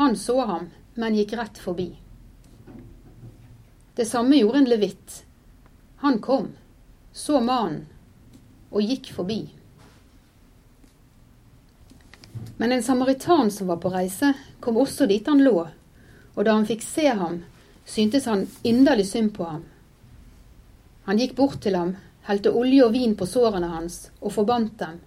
Han 0.00 0.16
så 0.16 0.38
ham, 0.48 0.70
men 0.96 1.16
gikk 1.18 1.34
rett 1.36 1.60
forbi. 1.60 1.90
Det 3.94 4.06
samme 4.08 4.38
gjorde 4.40 4.62
en 4.62 4.70
levitt. 4.72 5.20
Han 6.02 6.18
kom, 6.24 6.48
så 7.12 7.40
mannen, 7.44 7.84
og 8.72 8.82
gikk 8.82 9.12
forbi. 9.14 9.42
Men 12.56 12.72
en 12.72 12.82
samaritan 12.82 13.50
som 13.50 13.66
var 13.66 13.80
på 13.82 13.90
reise, 13.90 14.32
kom 14.60 14.76
også 14.76 15.06
dit 15.10 15.26
han 15.26 15.42
lå, 15.42 15.66
og 16.34 16.44
da 16.44 16.54
han 16.54 16.66
fikk 16.66 16.82
se 16.86 17.08
ham, 17.08 17.40
syntes 17.84 18.28
han 18.30 18.46
inderlig 18.62 19.08
synd 19.10 19.34
på 19.36 19.46
ham. 19.48 19.64
Han 21.04 21.18
gikk 21.18 21.34
bort 21.36 21.58
til 21.62 21.76
ham, 21.76 21.96
helte 22.28 22.52
olje 22.54 22.84
og 22.86 22.94
vin 22.94 23.16
på 23.18 23.26
sårene 23.28 23.68
hans 23.74 24.06
og 24.20 24.32
forbandt 24.38 24.78
dem 24.80 25.02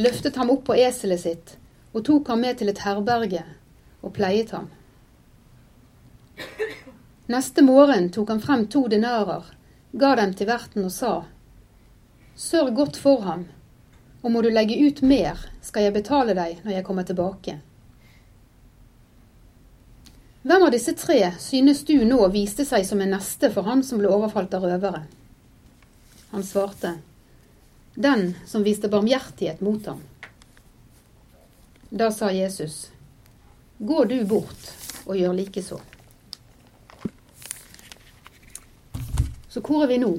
løftet 0.00 0.36
ham 0.36 0.50
opp 0.50 0.64
på 0.64 0.76
eselet 0.78 1.20
sitt 1.20 1.56
og 1.92 2.04
tok 2.06 2.28
ham 2.30 2.40
med 2.44 2.60
til 2.60 2.70
et 2.72 2.82
herberge 2.84 3.42
og 4.00 4.12
pleiet 4.16 4.52
ham. 4.54 4.68
Neste 7.30 7.62
morgen 7.66 8.08
tok 8.14 8.30
han 8.32 8.42
frem 8.42 8.66
to 8.72 8.86
denarer, 8.88 9.44
ga 9.92 10.14
dem 10.18 10.32
til 10.34 10.48
verten 10.48 10.86
og 10.86 10.94
sa, 10.94 11.12
Sørg 12.40 12.72
godt 12.78 12.96
for 12.96 13.20
ham, 13.26 13.44
og 14.22 14.32
må 14.32 14.42
du 14.42 14.50
legge 14.52 14.76
ut 14.76 15.02
mer, 15.02 15.38
skal 15.64 15.86
jeg 15.86 15.96
betale 15.96 16.36
deg 16.36 16.60
når 16.64 16.76
jeg 16.76 16.86
kommer 16.86 17.06
tilbake. 17.08 17.56
Hvem 20.42 20.62
av 20.64 20.72
disse 20.72 20.94
tre 20.96 21.18
synes 21.40 21.82
du 21.88 21.98
nå 22.08 22.20
viste 22.32 22.64
seg 22.64 22.86
som 22.88 23.00
en 23.00 23.12
neste 23.16 23.50
for 23.52 23.68
han 23.68 23.82
som 23.84 24.00
ble 24.00 24.08
overfalt 24.08 24.54
av 24.56 24.64
røvere? 24.64 25.02
Han 26.30 26.44
svarte, 26.46 26.94
den 27.94 28.34
som 28.48 28.64
viste 28.64 28.88
barmhjertighet 28.88 29.60
mot 29.64 29.84
ham. 29.90 30.00
Da 31.90 32.08
sa 32.14 32.30
Jesus, 32.32 32.88
Gå 33.78 34.04
du 34.04 34.18
bort 34.28 34.66
og 35.06 35.16
gjør 35.16 35.32
likeså. 35.32 35.78
Så 39.48 39.62
hvor 39.64 39.84
er 39.84 39.88
vi 39.88 39.96
nå? 40.02 40.10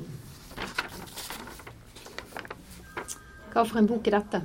Hva 3.52 3.66
for 3.68 3.82
en 3.82 3.88
bok 3.90 4.08
er 4.08 4.16
dette? 4.16 4.42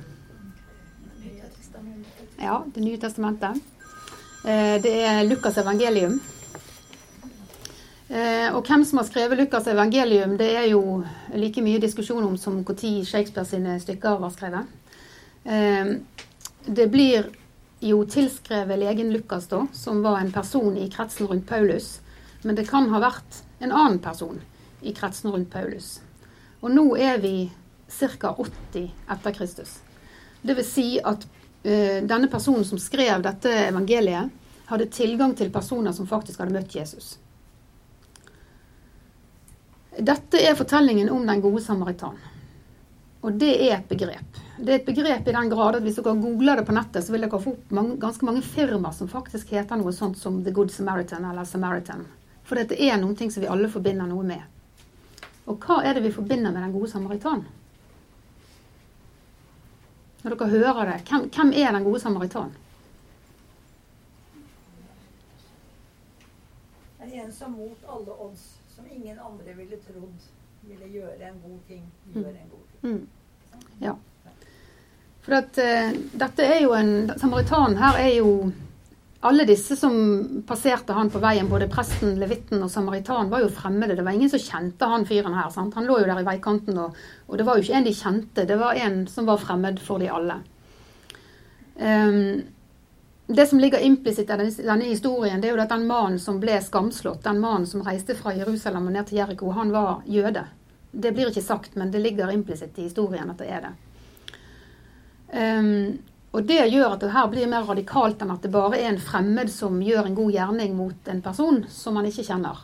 Ja, 2.37 2.63
Det 2.73 2.81
nye 2.83 2.97
testamentet. 2.97 3.61
Eh, 4.43 4.81
det 4.81 4.91
er 5.03 5.23
Lukas' 5.23 5.57
evangelium. 5.61 6.19
Eh, 8.09 8.55
og 8.55 8.65
hvem 8.67 8.83
som 8.85 8.99
har 8.99 9.05
skrevet 9.07 9.39
Lukas' 9.39 9.69
evangelium, 9.71 10.37
det 10.37 10.49
er 10.55 10.67
jo 10.71 11.03
like 11.33 11.61
mye 11.61 11.79
diskusjon 11.79 12.23
om 12.23 12.37
som 12.37 12.59
når 12.61 13.05
Shakespeare 13.05 13.45
sine 13.45 13.79
stykker 13.79 14.19
var 14.19 14.29
skrevet. 14.29 14.67
Eh, 15.45 15.95
det 16.67 16.91
blir 16.91 17.31
jo 17.81 18.03
tilskrevet 18.05 18.79
legen 18.79 19.11
Lukas, 19.11 19.47
da, 19.47 19.67
som 19.73 20.01
var 20.03 20.19
en 20.19 20.31
person 20.31 20.77
i 20.77 20.89
kretsen 20.89 21.27
rundt 21.27 21.47
Paulus. 21.47 21.99
Men 22.43 22.55
det 22.55 22.67
kan 22.69 22.89
ha 22.89 22.99
vært 22.99 23.43
en 23.59 23.71
annen 23.71 23.99
person 23.99 24.41
i 24.81 24.93
kretsen 24.93 25.31
rundt 25.31 25.49
Paulus. 25.51 26.01
Og 26.61 26.71
nå 26.71 26.95
er 26.97 27.17
vi 27.17 27.49
ca. 27.87 28.33
80 28.37 28.91
etter 29.09 29.31
Kristus. 29.31 29.79
Det 30.41 30.53
vil 30.57 30.65
si 30.65 30.87
at 30.99 31.23
uh, 31.27 31.99
denne 32.03 32.27
personen 32.31 32.65
som 32.65 32.79
skrev 32.81 33.23
dette 33.25 33.53
evangeliet, 33.67 34.33
hadde 34.67 34.89
tilgang 34.91 35.31
til 35.35 35.51
personer 35.51 35.95
som 35.95 36.07
faktisk 36.07 36.41
hadde 36.43 36.55
møtt 36.57 36.75
Jesus. 36.75 37.15
Dette 39.97 40.41
er 40.43 40.57
fortellingen 40.59 41.09
om 41.09 41.23
den 41.25 41.41
gode 41.41 41.61
samaritan. 41.63 42.17
Og 43.21 43.33
det 43.33 43.53
er 43.69 43.77
et 43.77 43.87
begrep. 43.89 44.41
Det 44.59 44.73
er 44.73 44.79
et 44.79 44.85
begrep 44.85 45.27
i 45.27 45.33
den 45.33 45.49
grad 45.49 45.77
at 45.77 45.85
hvis 45.85 45.97
dere 45.97 46.13
googler 46.19 46.59
det 46.59 46.67
på 46.67 46.75
nettet, 46.75 47.05
så 47.05 47.13
vil 47.13 47.23
dere 47.25 47.39
få 47.41 47.55
opp 47.55 47.73
mange, 47.73 47.95
ganske 48.01 48.27
mange 48.27 48.43
firmaer 48.45 48.93
som 48.93 49.09
faktisk 49.09 49.55
heter 49.55 49.79
noe 49.79 49.93
sånt 49.95 50.19
som 50.19 50.41
The 50.43 50.53
Good 50.53 50.71
Samaritan 50.73 51.25
eller 51.25 51.47
Samaritan. 51.47 52.05
For 52.47 52.59
dette 52.59 52.77
er 52.77 52.99
noen 53.01 53.17
ting 53.17 53.31
som 53.33 53.43
vi 53.43 53.49
alle 53.51 53.71
forbinder 53.71 54.07
noe 54.09 54.23
med. 54.27 54.43
Og 55.47 55.63
hva 55.63 55.79
er 55.83 55.97
det 55.97 56.05
vi 56.05 56.13
forbinder 56.13 56.53
med 56.53 56.63
den 56.63 56.75
gode 56.75 56.91
samaritan? 56.91 57.45
Når 60.23 60.35
dere 60.35 60.49
hører 60.49 60.91
det, 60.91 61.01
hvem, 61.09 61.27
hvem 61.29 61.53
er 61.53 61.71
den 61.71 61.83
gode 61.83 61.99
samaritan? 61.99 62.55
Det 66.99 67.13
er 67.13 67.23
en 67.23 67.33
som 67.33 67.53
mot 67.55 67.85
alle 67.87 68.17
odds, 68.25 68.47
som 68.75 68.85
ingen 68.91 69.19
andre 69.19 69.53
ville 69.55 69.77
trodd 69.85 70.27
ville 70.67 70.87
gjøre 70.91 71.29
en 71.29 71.39
god 71.43 71.59
ting, 71.67 71.83
gjør 72.13 72.29
en 72.29 72.49
god 72.51 72.65
ting. 72.71 72.91
Mm. 72.91 73.07
Ja. 73.79 73.93
For 75.21 75.37
at, 75.37 75.59
uh, 75.59 75.99
dette 76.19 76.45
er 76.45 76.61
jo 76.63 76.73
en 76.75 77.11
Samaritanen 77.19 77.77
her 77.79 77.99
er 77.99 78.13
jo 78.17 78.31
alle 79.27 79.45
disse 79.47 79.75
som 79.75 79.93
passerte 80.47 80.95
han 80.95 81.11
på 81.11 81.21
veien, 81.23 81.49
både 81.51 81.69
presten, 81.71 82.15
levitten 82.19 82.63
og 82.63 82.71
samaritan, 82.71 83.29
var 83.31 83.43
jo 83.43 83.53
fremmede. 83.53 83.95
Det 83.97 84.05
var 84.05 84.15
ingen 84.17 84.31
som 84.31 84.41
kjente 84.41 84.89
han 84.89 85.05
fyren 85.07 85.35
her. 85.37 85.49
Sant? 85.53 85.75
Han 85.77 85.87
lå 85.87 85.99
jo 86.01 86.09
der 86.09 86.21
i 86.21 86.27
veikanten, 86.27 86.77
og, 86.81 86.97
og, 87.27 87.37
det 87.39 87.45
var 87.47 87.57
jo 87.57 87.65
ikke 87.65 87.79
en 87.79 87.87
de 87.87 87.95
kjente. 87.95 88.45
Det 88.49 88.59
var 88.59 88.79
en 88.79 89.01
som 89.11 89.27
var 89.29 89.41
fremmed 89.43 89.81
for 89.83 90.03
de 90.03 90.11
alle. 90.13 90.39
Um, 91.77 92.43
det 93.27 93.45
som 93.51 93.59
ligger 93.59 93.83
implisitt 93.83 94.29
i 94.31 94.37
denne 94.63 94.87
historien, 94.87 95.41
det 95.41 95.49
er 95.49 95.55
jo 95.55 95.61
at 95.61 95.73
den 95.73 95.87
mannen 95.89 96.19
som 96.23 96.39
ble 96.39 96.55
skamslått, 96.63 97.25
den 97.25 97.41
mannen 97.43 97.67
som 97.67 97.83
reiste 97.83 98.15
fra 98.15 98.31
Jerusalem 98.37 98.87
og 98.87 98.95
ned 98.95 99.09
til 99.09 99.19
Jeriko, 99.19 99.51
han 99.57 99.73
var 99.75 100.05
jøde. 100.07 100.45
Det 100.91 101.11
blir 101.13 101.29
ikke 101.29 101.43
sagt, 101.43 101.75
men 101.75 101.91
det 101.91 102.01
ligger 102.01 102.31
implisitt 102.31 102.79
i 102.79 102.87
historien 102.87 103.29
at 103.29 103.43
det 103.43 103.49
er 103.51 103.67
det. 103.67 103.73
Um, 105.27 105.97
og 106.37 106.45
det 106.45 106.59
gjør 106.69 106.91
at 106.93 107.01
det 107.01 107.13
her 107.15 107.29
blir 107.31 107.49
mer 107.49 107.65
radikalt 107.65 108.21
enn 108.21 108.29
at 108.29 108.43
det 108.45 108.53
bare 108.53 108.77
er 108.77 108.91
en 108.91 109.01
fremmed 109.01 109.49
som 109.49 109.79
gjør 109.81 110.05
en 110.05 110.17
god 110.19 110.35
gjerning 110.35 110.75
mot 110.77 111.09
en 111.09 111.21
person 111.25 111.63
som 111.73 111.97
man 111.97 112.05
ikke 112.05 112.27
kjenner. 112.27 112.59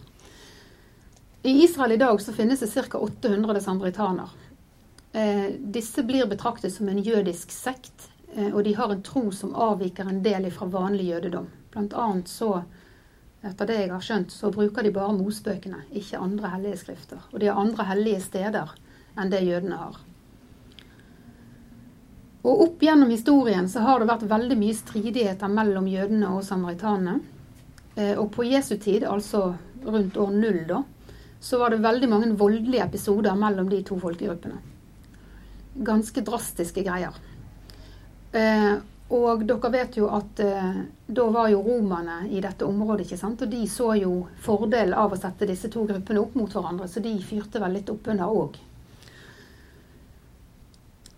I 1.41 1.55
Israel 1.63 1.95
i 1.95 1.97
dag 1.97 2.21
så 2.21 2.35
finnes 2.37 2.61
det 2.61 2.69
ca. 2.69 3.01
800 3.01 3.63
samaritaner. 3.65 4.29
Eh, 5.11 5.57
disse 5.57 6.05
blir 6.05 6.29
betraktet 6.29 6.73
som 6.73 6.89
en 6.89 7.01
jødisk 7.01 7.51
sekt, 7.51 8.07
eh, 8.35 8.53
og 8.53 8.63
de 8.63 8.75
har 8.77 8.93
en 8.93 9.01
tro 9.01 9.25
som 9.31 9.57
avviker 9.57 10.05
en 10.05 10.21
del 10.23 10.51
fra 10.53 10.69
vanlig 10.69 11.09
jødedom. 11.09 11.49
Blant 11.73 11.97
annet 11.97 12.29
så, 12.29 12.53
etter 13.41 13.67
det 13.67 13.81
jeg 13.81 13.91
har 13.91 14.05
skjønt, 14.05 14.31
så 14.31 14.53
bruker 14.53 14.85
de 14.85 14.93
bare 14.93 15.17
mosbøkene, 15.17 15.81
ikke 15.91 16.21
andre 16.21 16.53
hellige 16.55 16.85
skrifter. 16.85 17.25
Og 17.33 17.41
de 17.41 17.49
har 17.49 17.57
andre 17.57 17.89
hellige 17.89 18.21
steder 18.29 18.77
enn 19.17 19.33
det 19.33 19.41
jødene 19.49 19.81
har. 19.81 19.97
Og 22.43 22.61
opp 22.65 22.81
gjennom 22.83 23.11
historien 23.11 23.69
så 23.71 23.85
har 23.85 24.01
det 24.01 24.09
vært 24.09 24.25
veldig 24.27 24.57
mye 24.59 24.75
stridigheter 24.75 25.51
mellom 25.51 25.87
jødene 25.87 26.33
og 26.35 26.43
samaritanene. 26.43 27.19
Eh, 27.95 28.17
og 28.19 28.33
på 28.35 28.43
Jesu 28.49 28.75
tid, 28.77 29.05
altså 29.07 29.53
rundt 29.85 30.17
år 30.19 30.31
null, 30.35 30.63
da, 30.67 30.81
så 31.39 31.59
var 31.59 31.71
det 31.71 31.83
veldig 31.83 32.09
mange 32.11 32.31
voldelige 32.39 32.83
episoder 32.83 33.35
mellom 33.39 33.69
de 33.71 33.79
to 33.87 33.99
folkegruppene. 33.99 34.59
Ganske 35.87 36.23
drastiske 36.25 36.83
greier. 36.83 37.15
Eh, 38.35 38.75
og 39.13 39.43
dere 39.45 39.71
vet 39.73 39.97
jo 39.99 40.07
at 40.11 40.39
eh, 40.41 40.77
da 41.05 41.25
var 41.31 41.49
jo 41.51 41.61
romerne 41.63 42.23
i 42.33 42.41
dette 42.41 42.65
området, 42.65 43.05
ikke 43.05 43.21
sant. 43.21 43.43
Og 43.45 43.51
de 43.51 43.63
så 43.69 43.93
jo 43.99 44.13
fordelen 44.43 44.95
av 44.97 45.13
å 45.13 45.19
sette 45.19 45.47
disse 45.49 45.71
to 45.71 45.85
gruppene 45.87 46.23
opp 46.23 46.35
mot 46.39 46.51
hverandre, 46.51 46.89
så 46.89 47.03
de 47.03 47.13
fyrte 47.23 47.61
vel 47.61 47.77
litt 47.77 47.91
oppunder 47.93 48.35
òg. 48.43 48.59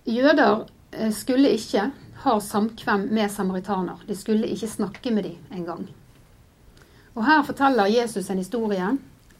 Jøder 0.05 0.67
skulle 1.11 1.51
ikke 1.55 1.89
ha 2.25 2.33
samkvem 2.41 3.07
med 3.13 3.31
samaritaner. 3.31 4.01
De 4.07 4.15
skulle 4.15 4.47
ikke 4.47 4.69
snakke 4.71 5.11
med 5.11 5.27
dem 5.27 5.53
engang. 5.53 5.87
Og 7.15 7.25
her 7.25 7.43
forteller 7.47 7.91
Jesus 7.91 8.29
en 8.29 8.41
historie 8.41 8.87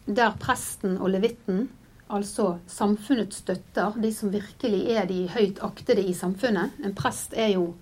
der 0.06 0.36
presten 0.40 0.98
og 0.98 1.10
levitten, 1.10 1.70
altså 2.10 2.58
samfunnets 2.68 3.42
støtter, 3.42 3.96
de 4.02 4.12
som 4.14 4.32
virkelig 4.34 4.84
er 4.94 5.08
de 5.10 5.26
høyt 5.34 5.60
aktede 5.66 6.04
i 6.06 6.14
samfunnet 6.14 6.72
En 6.84 6.94
prest 6.96 7.34
er 7.34 7.56
jo 7.56 7.74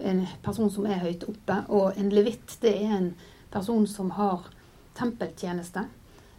en 0.00 0.26
person 0.42 0.70
som 0.70 0.86
er 0.86 0.98
høyt 1.04 1.24
oppe, 1.28 1.56
og 1.68 1.96
en 1.96 2.10
levitt 2.10 2.56
det 2.62 2.74
er 2.82 2.96
en 2.96 3.10
person 3.52 3.86
som 3.86 4.10
har 4.16 4.48
tempeltjeneste, 4.98 5.84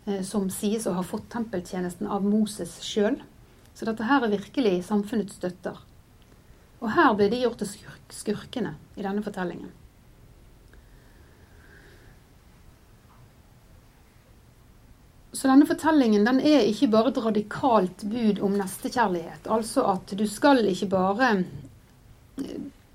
eh, 0.06 0.22
som 0.24 0.50
sies 0.50 0.88
å 0.88 0.96
ha 0.98 1.04
fått 1.04 1.30
tempeltjenesten 1.30 2.08
av 2.08 2.26
Moses 2.26 2.80
sjøl. 2.84 3.22
Så 3.74 3.86
dette 3.86 4.04
her 4.04 4.26
er 4.26 4.36
virkelig 4.36 4.84
samfunnets 4.90 5.38
støtter. 5.40 5.78
Og 6.82 6.90
her 6.96 7.14
blir 7.14 7.30
de 7.30 7.44
gjort 7.44 7.62
til 7.62 7.70
skurkene 8.12 8.74
i 8.98 9.06
denne 9.06 9.22
fortellingen. 9.24 9.70
Så 15.32 15.48
denne 15.48 15.66
fortellingen 15.66 16.26
den 16.28 16.42
er 16.44 16.66
ikke 16.68 16.90
bare 16.92 17.14
et 17.14 17.20
radikalt 17.24 18.04
bud 18.10 18.42
om 18.44 18.58
nestekjærlighet. 18.60 19.48
Altså 19.50 19.86
at 19.94 20.12
du 20.18 20.26
skal 20.28 20.66
ikke 20.68 20.90
bare 20.92 21.30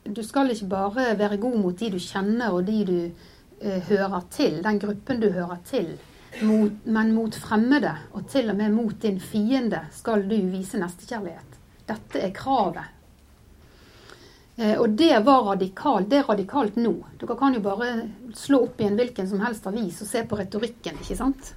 du 0.07 0.23
skal 0.23 0.51
ikke 0.53 0.69
bare 0.71 1.07
være 1.19 1.41
god 1.43 1.57
mot 1.63 1.79
de 1.79 1.91
du 1.95 1.99
kjenner 2.03 2.55
og 2.55 2.67
de 2.67 2.83
du 2.87 2.99
eh, 3.61 3.81
hører 3.89 4.21
til, 4.31 4.61
den 4.63 4.79
gruppen 4.83 5.23
du 5.23 5.31
hører 5.35 5.59
til, 5.67 5.97
mot, 6.43 6.85
men 6.85 7.15
mot 7.15 7.35
fremmede, 7.35 7.95
og 8.13 8.29
til 8.31 8.51
og 8.51 8.57
med 8.57 8.75
mot 8.75 8.95
din 9.03 9.19
fiende, 9.21 9.81
skal 9.91 10.27
du 10.29 10.37
vise 10.53 10.79
nestekjærlighet. 10.79 11.59
Dette 11.89 12.23
er 12.23 12.35
kravet 12.37 12.96
og 14.57 14.91
det 14.97 15.19
var 15.25 15.43
radikalt. 15.51 16.09
Det 16.11 16.23
er 16.23 16.29
radikalt 16.31 16.79
nå. 16.81 16.95
Dere 17.21 17.37
kan 17.37 17.55
jo 17.55 17.61
bare 17.61 17.91
slå 18.35 18.63
opp 18.65 18.81
i 18.81 18.87
en 18.89 18.97
hvilken 18.97 19.29
som 19.29 19.43
helst 19.45 19.67
avis 19.69 20.01
og 20.01 20.09
se 20.09 20.23
på 20.25 20.39
retorikken, 20.41 20.97
ikke 21.03 21.19
sant? 21.19 21.51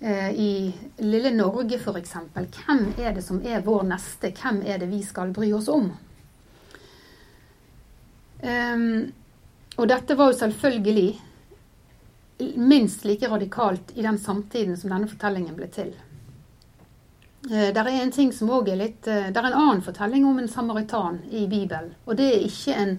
Eh, 0.00 0.30
I 0.30 0.74
lille 0.98 1.30
Norge 1.34 1.78
f.eks. 1.78 2.12
Hvem 2.34 2.84
er 2.98 3.14
det 3.16 3.24
som 3.26 3.40
er 3.42 3.64
vår 3.66 3.82
neste? 3.88 4.30
Hvem 4.30 4.62
er 4.62 4.78
det 4.78 4.90
vi 4.92 5.02
skal 5.02 5.32
bry 5.34 5.50
oss 5.52 5.68
om? 5.72 5.90
Um, 8.38 9.08
og 9.74 9.88
dette 9.90 10.14
var 10.14 10.30
jo 10.30 10.38
selvfølgelig 10.38 11.08
minst 12.62 13.02
like 13.04 13.26
radikalt 13.26 13.90
i 13.98 14.04
den 14.06 14.18
samtiden 14.18 14.76
som 14.78 14.92
denne 14.94 15.10
fortellingen 15.10 15.56
ble 15.58 15.66
til. 15.74 15.90
Eh, 17.46 17.70
det 17.74 17.80
er 17.80 17.88
en 17.94 18.12
ting 18.12 18.32
som 18.34 18.50
også 18.50 18.72
er 18.74 18.80
litt 18.82 19.04
der 19.06 19.38
er 19.38 19.50
en 19.50 19.60
annen 19.62 19.82
fortelling 19.86 20.26
om 20.26 20.38
en 20.38 20.50
samaritan 20.50 21.20
i 21.30 21.46
Bibelen. 21.46 21.94
Og 22.04 22.18
det 22.18 22.30
er 22.34 22.46
ikke 22.48 22.74
en, 22.74 22.96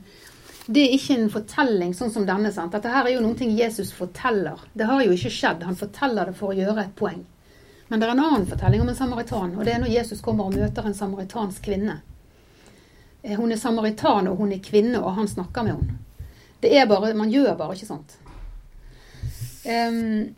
er 0.70 0.96
ikke 0.96 1.18
en 1.18 1.34
fortelling 1.34 1.92
sånn 1.98 2.14
som 2.14 2.28
denne. 2.30 2.54
sant? 2.56 2.72
Dette 2.72 2.94
her 2.94 3.06
er 3.06 3.18
jo 3.18 3.26
noe 3.26 3.52
Jesus 3.58 3.92
forteller. 3.96 4.62
Det 4.74 4.88
har 4.88 5.04
jo 5.04 5.18
ikke 5.18 5.34
skjedd. 5.34 5.68
Han 5.68 5.80
forteller 5.80 6.32
det 6.32 6.38
for 6.40 6.54
å 6.54 6.60
gjøre 6.60 6.88
et 6.88 6.96
poeng. 6.96 7.26
Men 7.90 8.00
det 8.00 8.06
er 8.06 8.12
en 8.14 8.22
annen 8.22 8.46
fortelling 8.46 8.82
om 8.84 8.90
en 8.92 8.96
samaritan, 8.96 9.56
og 9.58 9.66
det 9.66 9.74
er 9.74 9.80
når 9.82 9.90
Jesus 9.90 10.20
kommer 10.22 10.46
og 10.46 10.54
møter 10.54 10.86
en 10.86 10.94
samaritansk 10.94 11.64
kvinne. 11.66 11.96
Eh, 13.24 13.34
hun 13.36 13.52
er 13.52 13.58
samaritan, 13.58 14.28
og 14.30 14.38
hun 14.38 14.54
er 14.54 14.62
kvinne, 14.64 15.00
og 15.02 15.16
han 15.18 15.28
snakker 15.28 15.66
med 15.66 15.74
henne. 15.74 15.98
Det 16.62 16.76
er 16.78 16.86
bare, 16.86 17.14
Man 17.14 17.32
gjør 17.32 17.56
bare 17.58 17.74
ikke 17.74 17.88
sånt. 17.88 18.18
Um, 19.66 20.36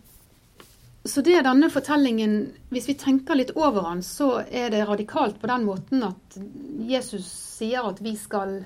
så 1.03 1.23
det 1.25 1.33
er 1.33 1.45
denne 1.45 1.69
fortellingen 1.73 2.51
Hvis 2.69 2.87
vi 2.91 2.97
tenker 2.99 3.37
litt 3.37 3.55
over 3.57 3.87
den, 3.89 4.03
så 4.05 4.43
er 4.45 4.69
det 4.69 4.83
radikalt 4.85 5.39
på 5.41 5.49
den 5.49 5.65
måten 5.65 6.05
at 6.05 6.37
Jesus 6.85 7.25
sier 7.25 7.87
at 7.89 8.01
vi 8.05 8.13
skal 8.19 8.59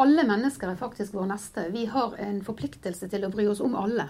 Alle 0.00 0.24
mennesker 0.26 0.72
er 0.72 0.80
faktisk 0.80 1.14
vår 1.14 1.28
neste. 1.30 1.68
Vi 1.70 1.84
har 1.86 2.16
en 2.18 2.40
forpliktelse 2.42 3.06
til 3.12 3.26
å 3.26 3.30
bry 3.30 3.44
oss 3.46 3.60
om 3.62 3.76
alle. 3.78 4.08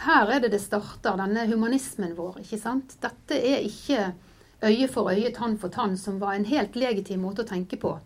Her 0.00 0.30
er 0.32 0.40
det 0.40 0.52
det 0.54 0.62
starter, 0.62 1.18
denne 1.18 1.44
humanismen 1.50 2.14
vår. 2.16 2.38
ikke 2.40 2.60
sant? 2.62 2.94
Dette 3.02 3.36
er 3.36 3.66
ikke 3.66 4.14
øye 4.62 4.88
for 4.88 5.10
øye, 5.10 5.32
tann 5.34 5.58
for 5.58 5.68
tann, 5.74 5.98
som 5.98 6.16
var 6.22 6.38
en 6.38 6.46
helt 6.48 6.78
legitim 6.78 7.20
måte 7.26 7.44
å 7.44 7.50
tenke 7.50 7.76
på. 7.76 7.98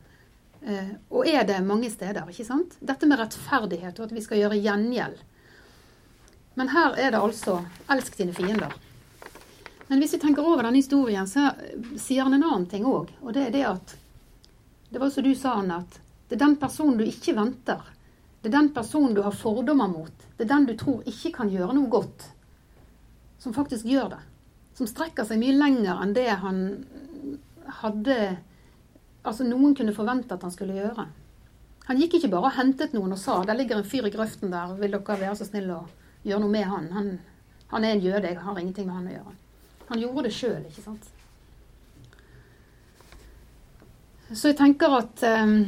Eh, 0.67 0.91
og 1.11 1.29
er 1.29 1.45
det 1.47 1.61
mange 1.63 1.91
steder. 1.93 2.27
ikke 2.29 2.49
sant? 2.49 2.75
Dette 2.81 3.07
med 3.07 3.21
rettferdighet 3.21 4.01
og 4.01 4.09
at 4.09 4.17
vi 4.17 4.25
skal 4.25 4.43
gjøre 4.43 4.59
gjengjeld. 4.59 5.23
Men 6.55 6.69
her 6.69 6.97
er 6.99 7.11
det 7.11 7.21
altså 7.21 7.65
'elsk 7.89 8.17
dine 8.17 8.33
fiender'. 8.33 8.73
Men 9.87 9.99
hvis 9.99 10.15
vi 10.15 10.19
tenker 10.19 10.47
over 10.47 10.63
denne 10.63 10.81
historien, 10.81 11.27
så 11.29 11.51
sier 12.01 12.23
han 12.23 12.35
en 12.35 12.45
annen 12.45 12.67
ting 12.67 12.85
òg. 12.85 13.11
Og 13.23 13.33
det 13.33 13.47
er 13.47 13.51
det 13.51 13.67
at 13.69 13.97
Det 14.93 15.01
var 15.01 15.11
som 15.11 15.25
du 15.25 15.35
sa, 15.35 15.55
Anne, 15.55 15.79
at 15.79 16.01
det 16.29 16.37
er 16.37 16.47
den 16.47 16.57
personen 16.57 16.99
du 16.99 17.05
ikke 17.05 17.35
venter, 17.37 17.81
Det 18.43 18.49
er 18.49 18.59
den 18.59 18.73
personen 18.75 19.15
du 19.15 19.23
har 19.23 19.31
fordommer 19.31 19.89
mot. 19.89 20.13
Det 20.37 20.45
er 20.45 20.55
den 20.55 20.67
du 20.67 20.75
tror 20.77 21.03
ikke 21.07 21.31
kan 21.33 21.51
gjøre 21.51 21.75
noe 21.75 21.89
godt, 21.89 22.25
som 23.39 23.55
faktisk 23.55 23.85
gjør 23.85 24.09
det. 24.11 24.19
Som 24.75 24.87
strekker 24.87 25.25
seg 25.25 25.39
mye 25.39 25.55
lenger 25.55 26.03
enn 26.03 26.15
det 26.15 26.29
han 26.29 26.85
hadde 27.83 28.39
Altså 29.25 29.45
noen 29.45 29.77
kunne 29.79 29.95
forvente 29.95 30.35
at 30.35 30.43
han 30.43 30.51
skulle 30.51 30.75
gjøre. 30.75 31.07
Han 31.87 31.99
gikk 32.01 32.15
ikke 32.19 32.31
bare 32.33 32.49
og 32.49 32.57
hentet 32.57 32.93
noen 32.93 33.13
og 33.13 33.19
sa 33.19 33.45
'der 33.45 33.55
ligger 33.55 33.77
en 33.79 33.85
fyr 33.85 34.07
i 34.07 34.11
grøften 34.11 34.51
der, 34.51 34.75
vil 34.75 34.91
dere 34.91 35.21
være 35.21 35.37
så 35.37 35.45
snille 35.45 35.75
å 35.75 35.87
gjøre 36.25 36.41
noe 36.41 36.53
med 36.53 36.69
han'? 36.69 36.93
Han, 36.93 37.13
han 37.73 37.85
er 37.85 37.97
en 37.97 38.05
jøde, 38.05 38.29
jeg 38.29 38.39
har 38.39 38.59
ingenting 38.59 38.87
med 38.87 38.95
han 38.95 39.09
å 39.09 39.17
gjøre. 39.17 39.35
Han 39.89 40.01
gjorde 40.01 40.23
det 40.29 40.35
sjøl, 40.37 40.63
ikke 40.69 40.85
sant. 40.85 41.09
Så 44.33 44.49
jeg 44.49 44.57
tenker 44.57 44.95
at 44.97 45.23
um, 45.29 45.59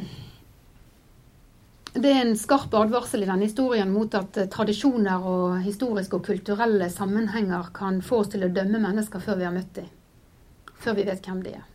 det 1.95 2.11
er 2.11 2.23
en 2.23 2.37
skarp 2.39 2.73
advarsel 2.79 3.23
i 3.23 3.29
denne 3.29 3.45
historien 3.45 3.91
mot 3.93 4.15
at 4.17 4.39
uh, 4.41 4.47
tradisjoner 4.49 5.27
og 5.29 5.59
historiske 5.67 6.17
og 6.17 6.25
kulturelle 6.25 6.89
sammenhenger 6.91 7.69
kan 7.77 8.01
få 8.03 8.23
oss 8.23 8.33
til 8.33 8.47
å 8.47 8.53
dømme 8.55 8.81
mennesker 8.81 9.21
før 9.21 9.41
vi 9.41 9.49
har 9.49 9.53
møtt 9.53 9.75
dem. 9.77 9.91
Før 10.81 10.97
vi 10.97 11.05
vet 11.11 11.29
hvem 11.29 11.43
de 11.45 11.53
er. 11.59 11.67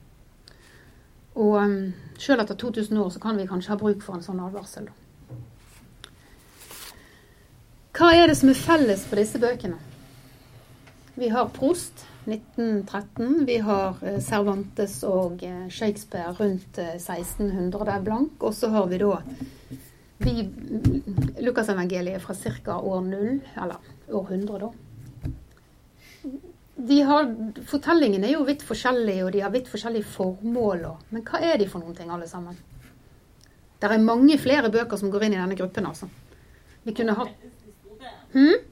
Og 1.38 1.60
um, 1.62 1.78
sjøl 2.18 2.42
etter 2.42 2.58
2000 2.58 2.98
år 3.04 3.14
så 3.14 3.22
kan 3.22 3.38
vi 3.38 3.48
kanskje 3.48 3.76
ha 3.76 3.80
bruk 3.80 4.02
for 4.06 4.18
en 4.18 4.26
sånn 4.26 4.42
advarsel. 4.42 4.90
Hva 7.98 8.12
er 8.14 8.30
det 8.30 8.38
som 8.38 8.52
er 8.52 8.60
felles 8.60 9.06
på 9.10 9.18
disse 9.18 9.40
bøkene? 9.42 9.80
Vi 11.20 11.30
har 11.34 11.50
Prost, 11.52 12.06
1913. 12.30 13.46
Vi 13.46 13.58
har 13.66 13.98
eh, 14.06 14.20
Cervantes 14.24 15.02
og 15.08 15.42
eh, 15.44 15.66
Shakespeare 15.74 16.36
rundt 16.38 16.78
1600 16.78 17.88
der 17.90 18.06
blank. 18.06 18.38
Og 18.40 18.54
så 18.56 18.70
har 18.72 18.86
vi 18.92 19.02
da 19.02 19.18
Lukasevangeliet 21.40 22.22
fra 22.22 22.36
ca. 22.36 22.78
år 22.78 23.02
0, 23.02 23.42
eller 23.64 23.92
år 24.14 24.32
100, 24.32 24.60
da. 24.60 24.72
De 26.90 27.02
har, 27.04 27.28
fortellingene 27.68 28.28
er 28.28 28.38
jo 28.38 28.46
vidt 28.48 28.64
forskjellige, 28.64 29.26
og 29.26 29.34
de 29.36 29.42
har 29.44 29.52
vidt 29.52 29.68
forskjellige 29.72 30.08
formål. 30.14 30.86
Men 31.10 31.26
hva 31.28 31.42
er 31.44 31.60
de 31.60 31.68
for 31.68 31.84
noen 31.84 31.98
ting, 31.98 32.12
alle 32.12 32.28
sammen? 32.30 32.56
Det 33.80 33.90
er 33.90 34.04
mange 34.04 34.38
flere 34.40 34.72
bøker 34.72 35.00
som 35.00 35.12
går 35.12 35.28
inn 35.28 35.36
i 35.36 35.42
denne 35.42 35.58
gruppen, 35.60 35.88
altså. 35.88 36.08
Vi 36.84 36.96
kunne 36.96 37.16
hatt 37.16 37.39
hmm? 38.34 38.66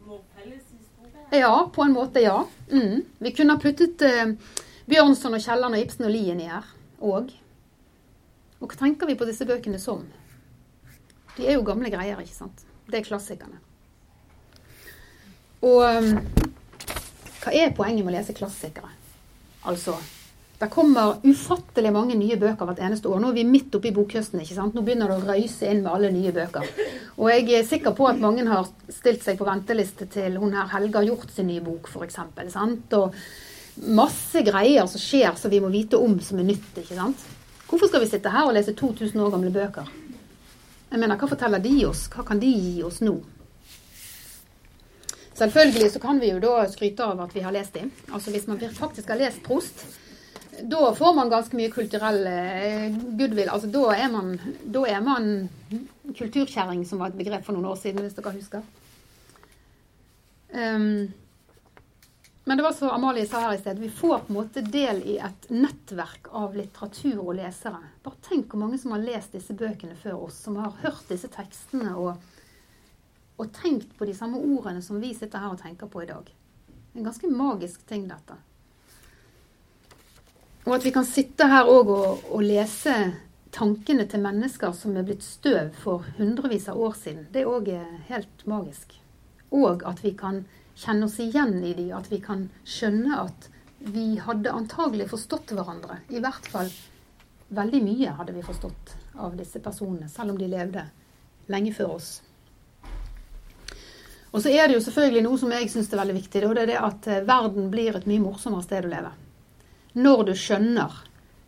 Ja, 1.31 1.69
på 1.75 1.83
en 1.83 1.93
måte, 1.93 2.21
ja. 2.23 2.45
Mm. 2.71 3.03
Vi 3.17 3.31
kunne 3.35 3.57
ha 3.57 3.59
puttet 3.59 4.01
uh, 4.01 4.33
Bjørnson 4.87 5.35
og 5.35 5.43
Kielland 5.43 5.75
og 5.75 5.83
Ibsen 5.83 6.07
og 6.07 6.13
Lien 6.13 6.39
i 6.39 6.47
her 6.47 6.67
òg. 7.03 7.33
Og 8.57 8.71
hva 8.71 8.79
tenker 8.79 9.09
vi 9.09 9.17
på 9.19 9.27
disse 9.27 9.45
bøkene 9.45 9.79
som? 9.81 10.05
De 11.35 11.45
er 11.45 11.57
jo 11.57 11.65
gamle 11.67 11.91
greier, 11.93 12.19
ikke 12.23 12.33
sant? 12.33 12.63
Det 12.87 13.01
er 13.01 13.05
klassikerne. 13.05 13.59
Og 15.67 15.83
um, 15.83 16.13
hva 17.43 17.53
er 17.53 17.75
poenget 17.75 18.05
med 18.05 18.13
å 18.13 18.17
lese 18.17 18.35
klassikere? 18.37 18.89
Altså 19.67 19.97
det 20.57 20.69
kommer 20.73 21.19
ufattelig 21.21 21.91
mange 21.93 22.15
nye 22.17 22.37
bøker 22.41 22.65
hvert 22.65 22.79
eneste 22.81 23.09
år. 23.11 23.19
Nå 23.21 23.29
er 23.29 23.35
vi 23.37 23.43
midt 23.45 23.75
oppe 23.77 23.91
i 23.91 23.93
bokhøsten. 23.93 24.41
ikke 24.41 24.55
sant? 24.57 24.73
Nå 24.73 24.81
begynner 24.81 25.11
det 25.11 25.17
å 25.19 25.27
røyse 25.27 25.69
inn 25.69 25.83
med 25.83 25.91
alle 25.91 26.09
nye 26.09 26.31
bøker. 26.33 26.65
Og 27.21 27.29
jeg 27.29 27.45
er 27.53 27.67
sikker 27.67 27.93
på 27.97 28.07
at 28.09 28.17
mange 28.21 28.45
har 28.47 28.65
stilt 28.89 29.21
seg 29.21 29.37
på 29.37 29.45
venteliste 29.45 30.07
til 30.09 30.39
hun 30.41 30.55
her 30.57 30.71
Helga 30.71 31.03
Hjort 31.05 31.29
sin 31.35 31.51
nye 31.51 31.61
bok, 31.61 31.91
f.eks. 31.91 32.17
Og 32.97 33.19
masse 34.01 34.41
greier 34.47 34.89
som 34.89 35.01
skjer 35.01 35.37
som 35.37 35.53
vi 35.53 35.61
må 35.61 35.69
vite 35.69 35.99
om 36.01 36.17
som 36.25 36.41
er 36.41 36.49
nytt. 36.49 36.73
ikke 36.81 36.97
sant? 36.97 37.27
Hvorfor 37.69 37.91
skal 37.91 38.01
vi 38.01 38.09
sitte 38.09 38.33
her 38.33 38.49
og 38.49 38.57
lese 38.57 38.73
2000 38.73 39.21
år 39.21 39.35
gamle 39.35 39.53
bøker? 39.53 39.93
Jeg 40.89 40.99
mener, 40.99 41.19
Hva 41.19 41.29
forteller 41.29 41.61
de 41.61 41.75
oss? 41.85 42.07
Hva 42.09 42.25
kan 42.25 42.41
de 42.41 42.49
gi 42.49 42.81
oss 42.87 42.97
nå? 43.05 43.13
Selvfølgelig 45.37 45.93
så 45.93 46.01
kan 46.01 46.17
vi 46.17 46.31
jo 46.31 46.41
da 46.41 46.65
skryte 46.65 47.05
av 47.05 47.19
at 47.21 47.35
vi 47.35 47.45
har 47.45 47.53
lest 47.53 47.77
dem. 47.77 47.91
Altså 48.09 48.31
Hvis 48.33 48.47
man 48.49 48.57
faktisk 48.57 49.13
har 49.13 49.21
lest 49.21 49.43
Prost, 49.45 49.85
da 50.63 50.95
får 50.95 51.13
man 51.13 51.29
ganske 51.29 51.57
mye 51.57 51.71
kulturell 51.71 52.27
eh, 52.27 52.97
goodwill. 53.19 53.49
Altså, 53.49 53.69
da, 53.71 53.85
er 53.95 54.09
man, 54.11 54.33
da 54.63 54.99
man 55.03 55.49
kulturkjerring, 56.17 56.85
som 56.85 56.99
var 57.01 57.11
et 57.11 57.19
begrep 57.19 57.45
for 57.45 57.57
noen 57.57 57.69
år 57.71 57.79
siden, 57.81 58.03
hvis 58.05 58.17
dere 58.17 58.35
husker. 58.35 58.67
Um, 60.47 61.09
men 62.47 62.57
det 62.57 62.63
var 62.63 62.71
som 62.71 62.89
Amalie 62.89 63.27
sa 63.27 63.41
her 63.43 63.57
i 63.57 63.59
sted, 63.59 63.79
vi 63.79 63.89
får 63.91 64.21
på 64.23 64.31
en 64.31 64.37
måte 64.37 64.61
del 64.63 65.01
i 65.03 65.17
et 65.19 65.49
nettverk 65.51 66.29
av 66.31 66.55
litteratur 66.55 67.19
og 67.19 67.33
lesere. 67.35 67.81
Bare 68.05 68.23
tenk 68.23 68.53
hvor 68.53 68.61
mange 68.61 68.79
som 68.79 68.93
har 68.95 69.03
lest 69.03 69.35
disse 69.35 69.51
bøkene 69.57 69.97
før 69.99 70.21
oss, 70.29 70.39
som 70.45 70.55
har 70.55 70.77
hørt 70.85 71.11
disse 71.11 71.27
tekstene 71.33 71.91
og, 71.99 72.15
og 73.35 73.51
tenkt 73.57 73.91
på 73.99 74.07
de 74.07 74.15
samme 74.15 74.39
ordene 74.39 74.79
som 74.85 75.01
vi 75.03 75.11
sitter 75.17 75.43
her 75.43 75.57
og 75.57 75.59
tenker 75.59 75.91
på 75.91 76.05
i 76.05 76.07
dag. 76.07 76.31
En 76.95 77.09
ganske 77.09 77.27
magisk 77.27 77.83
ting, 77.89 78.07
dette. 78.07 78.39
Og 80.67 80.73
at 80.75 80.83
vi 80.83 80.91
kan 80.91 81.05
sitte 81.07 81.45
her 81.47 81.69
òg 81.71 81.87
og, 81.93 82.23
og, 82.27 82.41
lese 82.43 82.93
tankene 83.55 84.03
til 84.11 84.19
mennesker 84.19 84.73
som 84.75 84.97
er 84.99 85.05
blitt 85.07 85.23
støv 85.23 85.69
for 85.79 86.03
hundrevis 86.17 86.65
av 86.67 86.79
år 86.83 86.97
siden, 86.99 87.21
det 87.31 87.45
er 87.45 87.51
også 87.51 87.83
helt 88.09 88.41
magisk. 88.51 88.97
Og 89.55 89.85
at 89.87 90.01
vi 90.03 90.11
kan 90.19 90.41
kjenne 90.75 91.07
oss 91.07 91.15
igjen 91.23 91.61
i 91.63 91.71
de, 91.77 91.85
at 91.95 92.09
vi 92.11 92.19
kan 92.19 92.49
skjønne 92.67 93.15
at 93.21 93.47
vi 93.79 94.17
hadde 94.19 94.51
antagelig 94.51 95.07
forstått 95.13 95.53
hverandre. 95.55 96.01
I 96.11 96.19
hvert 96.19 96.49
fall 96.51 96.73
veldig 97.55 97.81
mye 97.85 98.15
hadde 98.17 98.35
vi 98.35 98.43
forstått 98.43 98.91
av 99.23 99.37
disse 99.39 99.61
personene, 99.63 100.09
selv 100.11 100.33
om 100.33 100.41
de 100.41 100.49
levde 100.51 100.83
lenge 101.47 101.71
før 101.77 101.93
oss. 101.95 102.09
Og 104.35 104.43
så 104.43 104.51
er 104.51 104.67
det 104.67 104.75
jo 104.75 104.83
selvfølgelig 104.83 105.23
noe 105.23 105.39
som 105.39 105.55
jeg 105.55 105.71
syns 105.71 105.87
er 105.93 106.01
veldig 106.03 106.17
viktig, 106.19 106.43
og 106.43 106.57
det 106.59 106.67
er 106.67 106.73
det 106.73 106.83
at 106.89 107.09
verden 107.31 107.71
blir 107.71 107.95
et 107.95 108.09
mye 108.11 108.25
morsommere 108.25 108.67
sted 108.67 108.89
å 108.89 108.91
leve 108.91 109.13
når 109.93 110.23
du 110.29 110.33
skjønner 110.37 111.03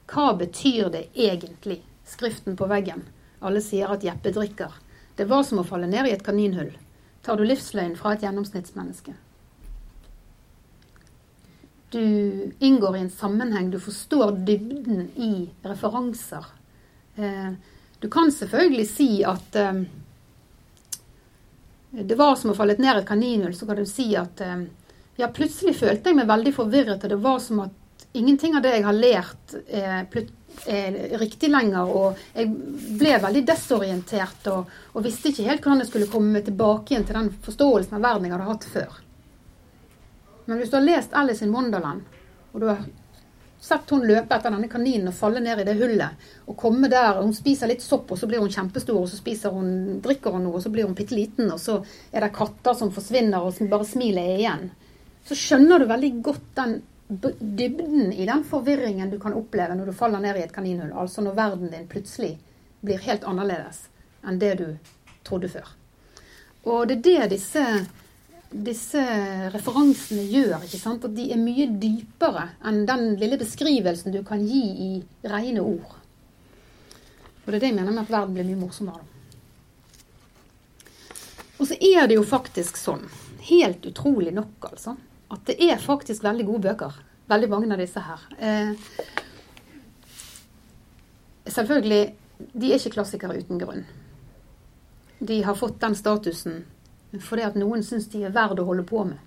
hva 0.09 0.33
betyr 0.37 0.89
det 0.93 1.05
egentlig, 1.13 1.81
skriften 2.05 2.57
på 2.57 2.67
veggen. 2.69 3.03
Alle 3.39 3.61
sier 3.61 3.91
at 3.93 4.03
Jeppe 4.03 4.33
drikker. 4.33 4.73
Det 5.15 5.27
var 5.29 5.43
som 5.43 5.61
å 5.61 5.67
falle 5.67 5.87
ned 5.87 6.07
i 6.07 6.13
et 6.15 6.25
kaninhull. 6.25 6.71
Tar 7.25 7.37
du 7.37 7.45
livsløgn 7.45 7.97
fra 7.99 8.15
et 8.15 8.23
gjennomsnittsmenneske. 8.25 9.13
Du 11.89 12.51
inngår 12.59 12.97
i 12.97 13.01
en 13.01 13.09
sammenheng, 13.09 13.71
du 13.71 13.79
forstår 13.81 14.31
dybden 14.45 15.09
i 15.15 15.49
referanser. 15.65 16.45
Eh, 17.15 17.53
du 17.99 18.09
kan 18.09 18.31
selvfølgelig 18.31 18.85
si 18.87 19.09
at 19.27 19.55
eh, 19.55 19.81
det 21.91 22.15
var 22.15 22.35
som 22.37 22.53
å 22.53 22.57
falle 22.57 22.77
ned 22.77 22.93
i 22.93 23.01
et 23.01 23.09
kaninhull. 23.09 23.55
Så 23.57 23.65
kan 23.65 23.79
du 23.79 23.85
si 23.89 24.11
at 24.17 24.41
eh, 24.45 24.67
ja, 25.17 25.31
plutselig 25.33 25.75
følte 25.81 26.11
jeg 26.11 26.19
meg 26.19 26.29
veldig 26.29 26.53
forvirret, 26.55 27.03
og 27.03 27.11
det 27.11 27.19
var 27.23 27.41
som 27.43 27.65
at 27.65 27.73
ingenting 28.13 28.55
av 28.55 28.63
det 28.65 28.75
jeg 28.77 28.85
har 28.85 28.97
lært, 28.97 29.55
er, 29.67 30.07
er 30.65 31.17
riktig 31.21 31.51
lenger. 31.51 31.91
Og 31.91 32.23
jeg 32.33 32.49
ble 32.99 33.17
veldig 33.25 33.43
desorientert 33.47 34.49
og, 34.53 34.71
og, 34.93 35.03
visste 35.05 35.31
ikke 35.31 35.47
helt 35.49 35.65
hvordan 35.65 35.83
jeg 35.83 35.91
skulle 35.91 36.11
komme 36.11 36.43
tilbake 36.45 36.93
igjen 36.93 37.05
til 37.07 37.19
den 37.19 37.33
forståelsen 37.45 37.99
av 37.99 38.07
verden 38.07 38.29
jeg 38.29 38.35
hadde 38.37 38.49
hatt 38.49 38.71
før. 38.73 39.03
Men 40.49 40.57
hvis 40.57 40.71
du 40.71 40.79
har 40.79 40.87
lest 40.87 41.13
Alice 41.13 41.45
in 41.45 41.53
Wonderland, 41.53 42.01
og 42.51 42.63
du 42.63 42.71
har 42.71 42.81
sett 43.61 43.91
hun 43.91 44.05
løpe 44.07 44.33
etter 44.33 44.53
denne 44.53 44.69
kaninen 44.71 45.11
og 45.11 45.17
falle 45.17 45.41
ned 45.43 45.61
i 45.61 45.65
det 45.67 45.75
hullet, 45.77 46.27
og 46.47 46.57
komme 46.57 46.89
der, 46.89 47.19
og 47.19 47.27
hun 47.27 47.35
spiser 47.35 47.69
litt 47.69 47.83
sopp, 47.83 48.09
og 48.09 48.17
så 48.17 48.27
blir 48.29 48.41
hun 48.41 48.49
kjempestor, 48.49 48.97
og 48.97 49.09
så 49.11 49.51
hun, 49.53 49.99
drikker 50.01 50.33
hun 50.33 50.47
noe, 50.47 50.55
og 50.57 50.63
så 50.63 50.71
blir 50.73 50.87
hun 50.87 50.95
bitte 50.97 51.17
liten, 51.17 51.51
og 51.51 51.59
så 51.61 51.81
er 52.09 52.25
det 52.25 52.33
katter 52.33 52.77
som 52.79 52.93
forsvinner, 52.95 53.43
og 53.43 53.53
som 53.53 53.69
bare 53.69 53.85
smilet 53.85 54.31
er 54.31 54.39
igjen. 54.39 54.63
Så 55.27 55.37
skjønner 55.37 55.83
du 55.83 55.89
veldig 55.91 56.11
godt 56.25 56.47
den 56.57 56.79
dybden 57.09 58.13
i 58.13 58.25
den 58.25 58.43
forvirringen 58.43 59.09
du 59.09 59.19
kan 59.19 59.33
oppleve 59.33 59.75
når 59.75 59.89
du 59.89 59.97
faller 59.97 60.21
ned 60.21 60.37
i 60.37 60.43
et 60.45 60.53
kaninhull. 60.53 60.93
Altså 60.93 61.23
når 61.25 61.37
verden 61.37 61.71
din 61.73 61.87
plutselig 61.89 62.35
blir 62.85 63.01
helt 63.01 63.25
annerledes 63.27 63.87
enn 64.27 64.37
det 64.39 64.53
du 64.59 64.67
trodde 65.25 65.49
før. 65.49 65.65
Og 66.69 66.85
det 66.87 66.99
er 66.99 67.25
det 67.25 67.31
disse, 67.33 67.63
disse 68.51 69.01
referansene 69.55 70.27
gjør. 70.29 70.59
ikke 70.67 70.81
sant? 70.81 71.07
At 71.07 71.15
de 71.17 71.31
er 71.33 71.41
mye 71.41 71.65
dypere 71.81 72.49
enn 72.61 72.83
den 72.85 73.15
lille 73.17 73.39
beskrivelsen 73.41 74.13
du 74.13 74.21
kan 74.27 74.45
gi 74.45 74.63
i 74.85 74.91
rene 75.33 75.65
ord. 75.65 75.95
Og 77.45 77.49
det 77.49 77.57
er 77.57 77.63
det 77.63 77.71
jeg 77.71 77.79
mener 77.79 77.95
med 77.95 78.03
at 78.05 78.13
verden 78.13 78.37
blir 78.37 78.45
mye 78.51 78.61
morsommere. 78.61 79.01
Og 81.59 81.67
så 81.67 81.75
er 81.75 82.05
det 82.07 82.19
jo 82.19 82.23
faktisk 82.23 82.77
sånn, 82.77 83.01
helt 83.49 83.83
utrolig 83.89 84.31
nok, 84.35 84.69
altså, 84.69 84.93
at 85.29 85.45
det 85.45 85.57
er 85.61 85.81
faktisk 85.81 86.23
veldig 86.25 86.45
gode 86.47 86.65
bøker. 86.69 86.97
Veldig 87.29 87.49
mange 87.51 87.73
av 87.73 87.81
disse 87.81 88.01
her. 88.01 88.25
Eh, 88.41 88.73
selvfølgelig, 91.45 92.03
de 92.53 92.71
er 92.71 92.79
ikke 92.79 92.95
klassikere 92.97 93.37
uten 93.37 93.61
grunn. 93.61 93.85
De 95.19 95.41
har 95.43 95.57
fått 95.59 95.81
den 95.81 95.97
statusen 95.99 96.63
fordi 97.25 97.41
at 97.41 97.55
noen 97.57 97.81
syns 97.81 98.05
de 98.13 98.21
er 98.27 98.33
verd 98.33 98.59
å 98.61 98.67
holde 98.67 98.83
på 98.85 99.01
med. 99.07 99.17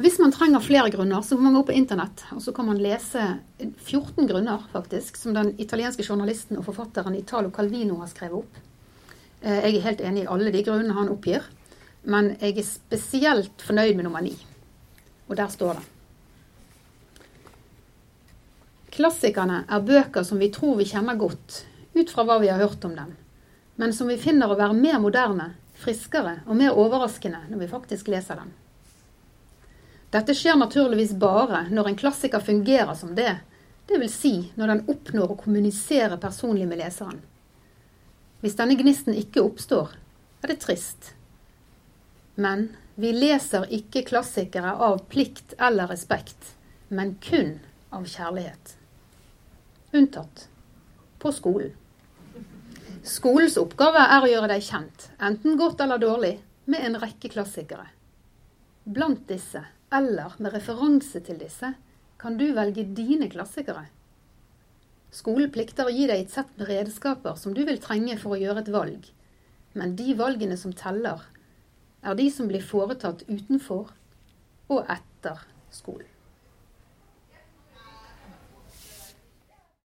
Hvis 0.00 0.18
man 0.20 0.32
trenger 0.32 0.62
flere 0.62 0.90
grunner, 0.92 1.22
så 1.24 1.34
kan 1.34 1.46
man 1.46 1.56
gå 1.56 1.62
på 1.70 1.76
internett 1.76 2.22
og 2.36 2.42
så 2.44 2.52
kan 2.56 2.68
man 2.68 2.80
lese 2.80 3.24
14 3.58 4.28
grunner 4.28 4.62
faktisk, 4.72 5.16
som 5.16 5.34
den 5.34 5.54
italienske 5.60 6.04
journalisten 6.04 6.60
og 6.60 6.66
forfatteren 6.68 7.16
Italo 7.18 7.50
Calvino 7.50 7.98
har 8.02 8.12
skrevet 8.12 8.44
opp. 8.44 8.60
Eh, 9.40 9.64
jeg 9.64 9.78
er 9.78 9.86
helt 9.88 10.04
enig 10.04 10.24
i 10.24 10.30
alle 10.30 10.52
de 10.54 10.62
grunnene 10.64 10.96
han 10.96 11.10
oppgir, 11.12 11.48
men 12.02 12.34
jeg 12.40 12.58
er 12.58 12.66
spesielt 12.66 13.64
fornøyd 13.64 13.96
med 13.96 14.06
nummer 14.06 14.24
ni. 14.24 14.34
Og 15.28 15.36
der 15.38 15.50
står 15.52 15.78
det 15.78 15.88
Klassikerne 18.90 19.62
er 19.70 19.84
bøker 19.86 20.24
som 20.26 20.40
vi 20.42 20.50
tror 20.52 20.74
vi 20.80 20.88
kjenner 20.90 21.16
godt, 21.16 21.64
ut 21.94 22.10
fra 22.10 22.24
hva 22.26 22.40
vi 22.42 22.50
har 22.50 22.58
hørt 22.60 22.84
om 22.84 22.96
dem, 22.96 23.12
men 23.78 23.94
som 23.96 24.10
vi 24.10 24.18
finner 24.20 24.50
å 24.50 24.58
være 24.58 24.76
mer 24.76 24.98
moderne, 25.00 25.52
friskere 25.80 26.40
og 26.46 26.58
mer 26.58 26.76
overraskende 26.76 27.44
når 27.48 27.62
vi 27.62 27.70
faktisk 27.70 28.10
leser 28.12 28.42
dem. 28.42 28.50
Dette 30.10 30.34
skjer 30.34 30.58
naturligvis 30.58 31.14
bare 31.22 31.68
når 31.70 31.92
en 31.92 32.00
klassiker 32.00 32.42
fungerer 32.42 32.96
som 32.98 33.14
det, 33.14 33.38
dvs. 33.88 34.14
Si 34.14 34.34
når 34.58 34.74
den 34.74 34.84
oppnår 34.90 35.32
å 35.32 35.38
kommunisere 35.38 36.18
personlig 36.20 36.66
med 36.68 36.82
leseren. 36.82 37.22
Hvis 38.42 38.56
denne 38.58 38.76
gnisten 38.78 39.14
ikke 39.14 39.44
oppstår, 39.44 39.94
er 40.42 40.50
det 40.50 40.60
trist. 40.64 41.12
Men 42.34 42.68
vi 43.00 43.12
leser 43.16 43.66
ikke 43.72 44.04
klassikere 44.10 44.74
av 44.76 45.02
plikt 45.10 45.54
eller 45.58 45.90
respekt, 45.90 46.54
men 46.88 47.16
kun 47.24 47.58
av 47.90 48.06
kjærlighet. 48.06 48.74
Unntatt 49.92 50.46
på 51.18 51.32
skolen. 51.34 51.72
Skolens 53.06 53.56
oppgave 53.56 54.02
er 54.12 54.22
å 54.22 54.28
gjøre 54.28 54.50
deg 54.52 54.64
kjent, 54.64 55.06
enten 55.24 55.56
godt 55.56 55.80
eller 55.80 56.00
dårlig, 56.02 56.34
med 56.68 56.84
en 56.84 56.98
rekke 57.00 57.30
klassikere. 57.32 57.86
Blant 58.84 59.24
disse, 59.28 59.62
eller 59.90 60.36
med 60.38 60.52
referanse 60.54 61.22
til 61.24 61.40
disse, 61.40 61.72
kan 62.20 62.36
du 62.36 62.50
velge 62.54 62.84
dine 62.84 63.30
klassikere. 63.32 63.86
Skolen 65.10 65.50
plikter 65.50 65.88
å 65.88 65.94
gi 65.94 66.06
deg 66.06 66.26
et 66.26 66.34
sett 66.34 66.50
med 66.58 66.68
redskaper 66.68 67.38
som 67.40 67.56
du 67.56 67.64
vil 67.66 67.80
trenge 67.82 68.18
for 68.20 68.36
å 68.36 68.40
gjøre 68.40 68.62
et 68.62 68.72
valg, 68.74 69.08
men 69.74 69.96
de 69.98 70.14
valgene 70.18 70.58
som 70.60 70.74
teller, 70.76 71.24
er 72.02 72.16
de 72.18 72.28
som 72.32 72.48
blir 72.50 72.64
foretatt 72.64 73.24
utenfor 73.28 73.92
og 74.70 74.86
etter 74.90 75.44
skolen. 75.74 76.09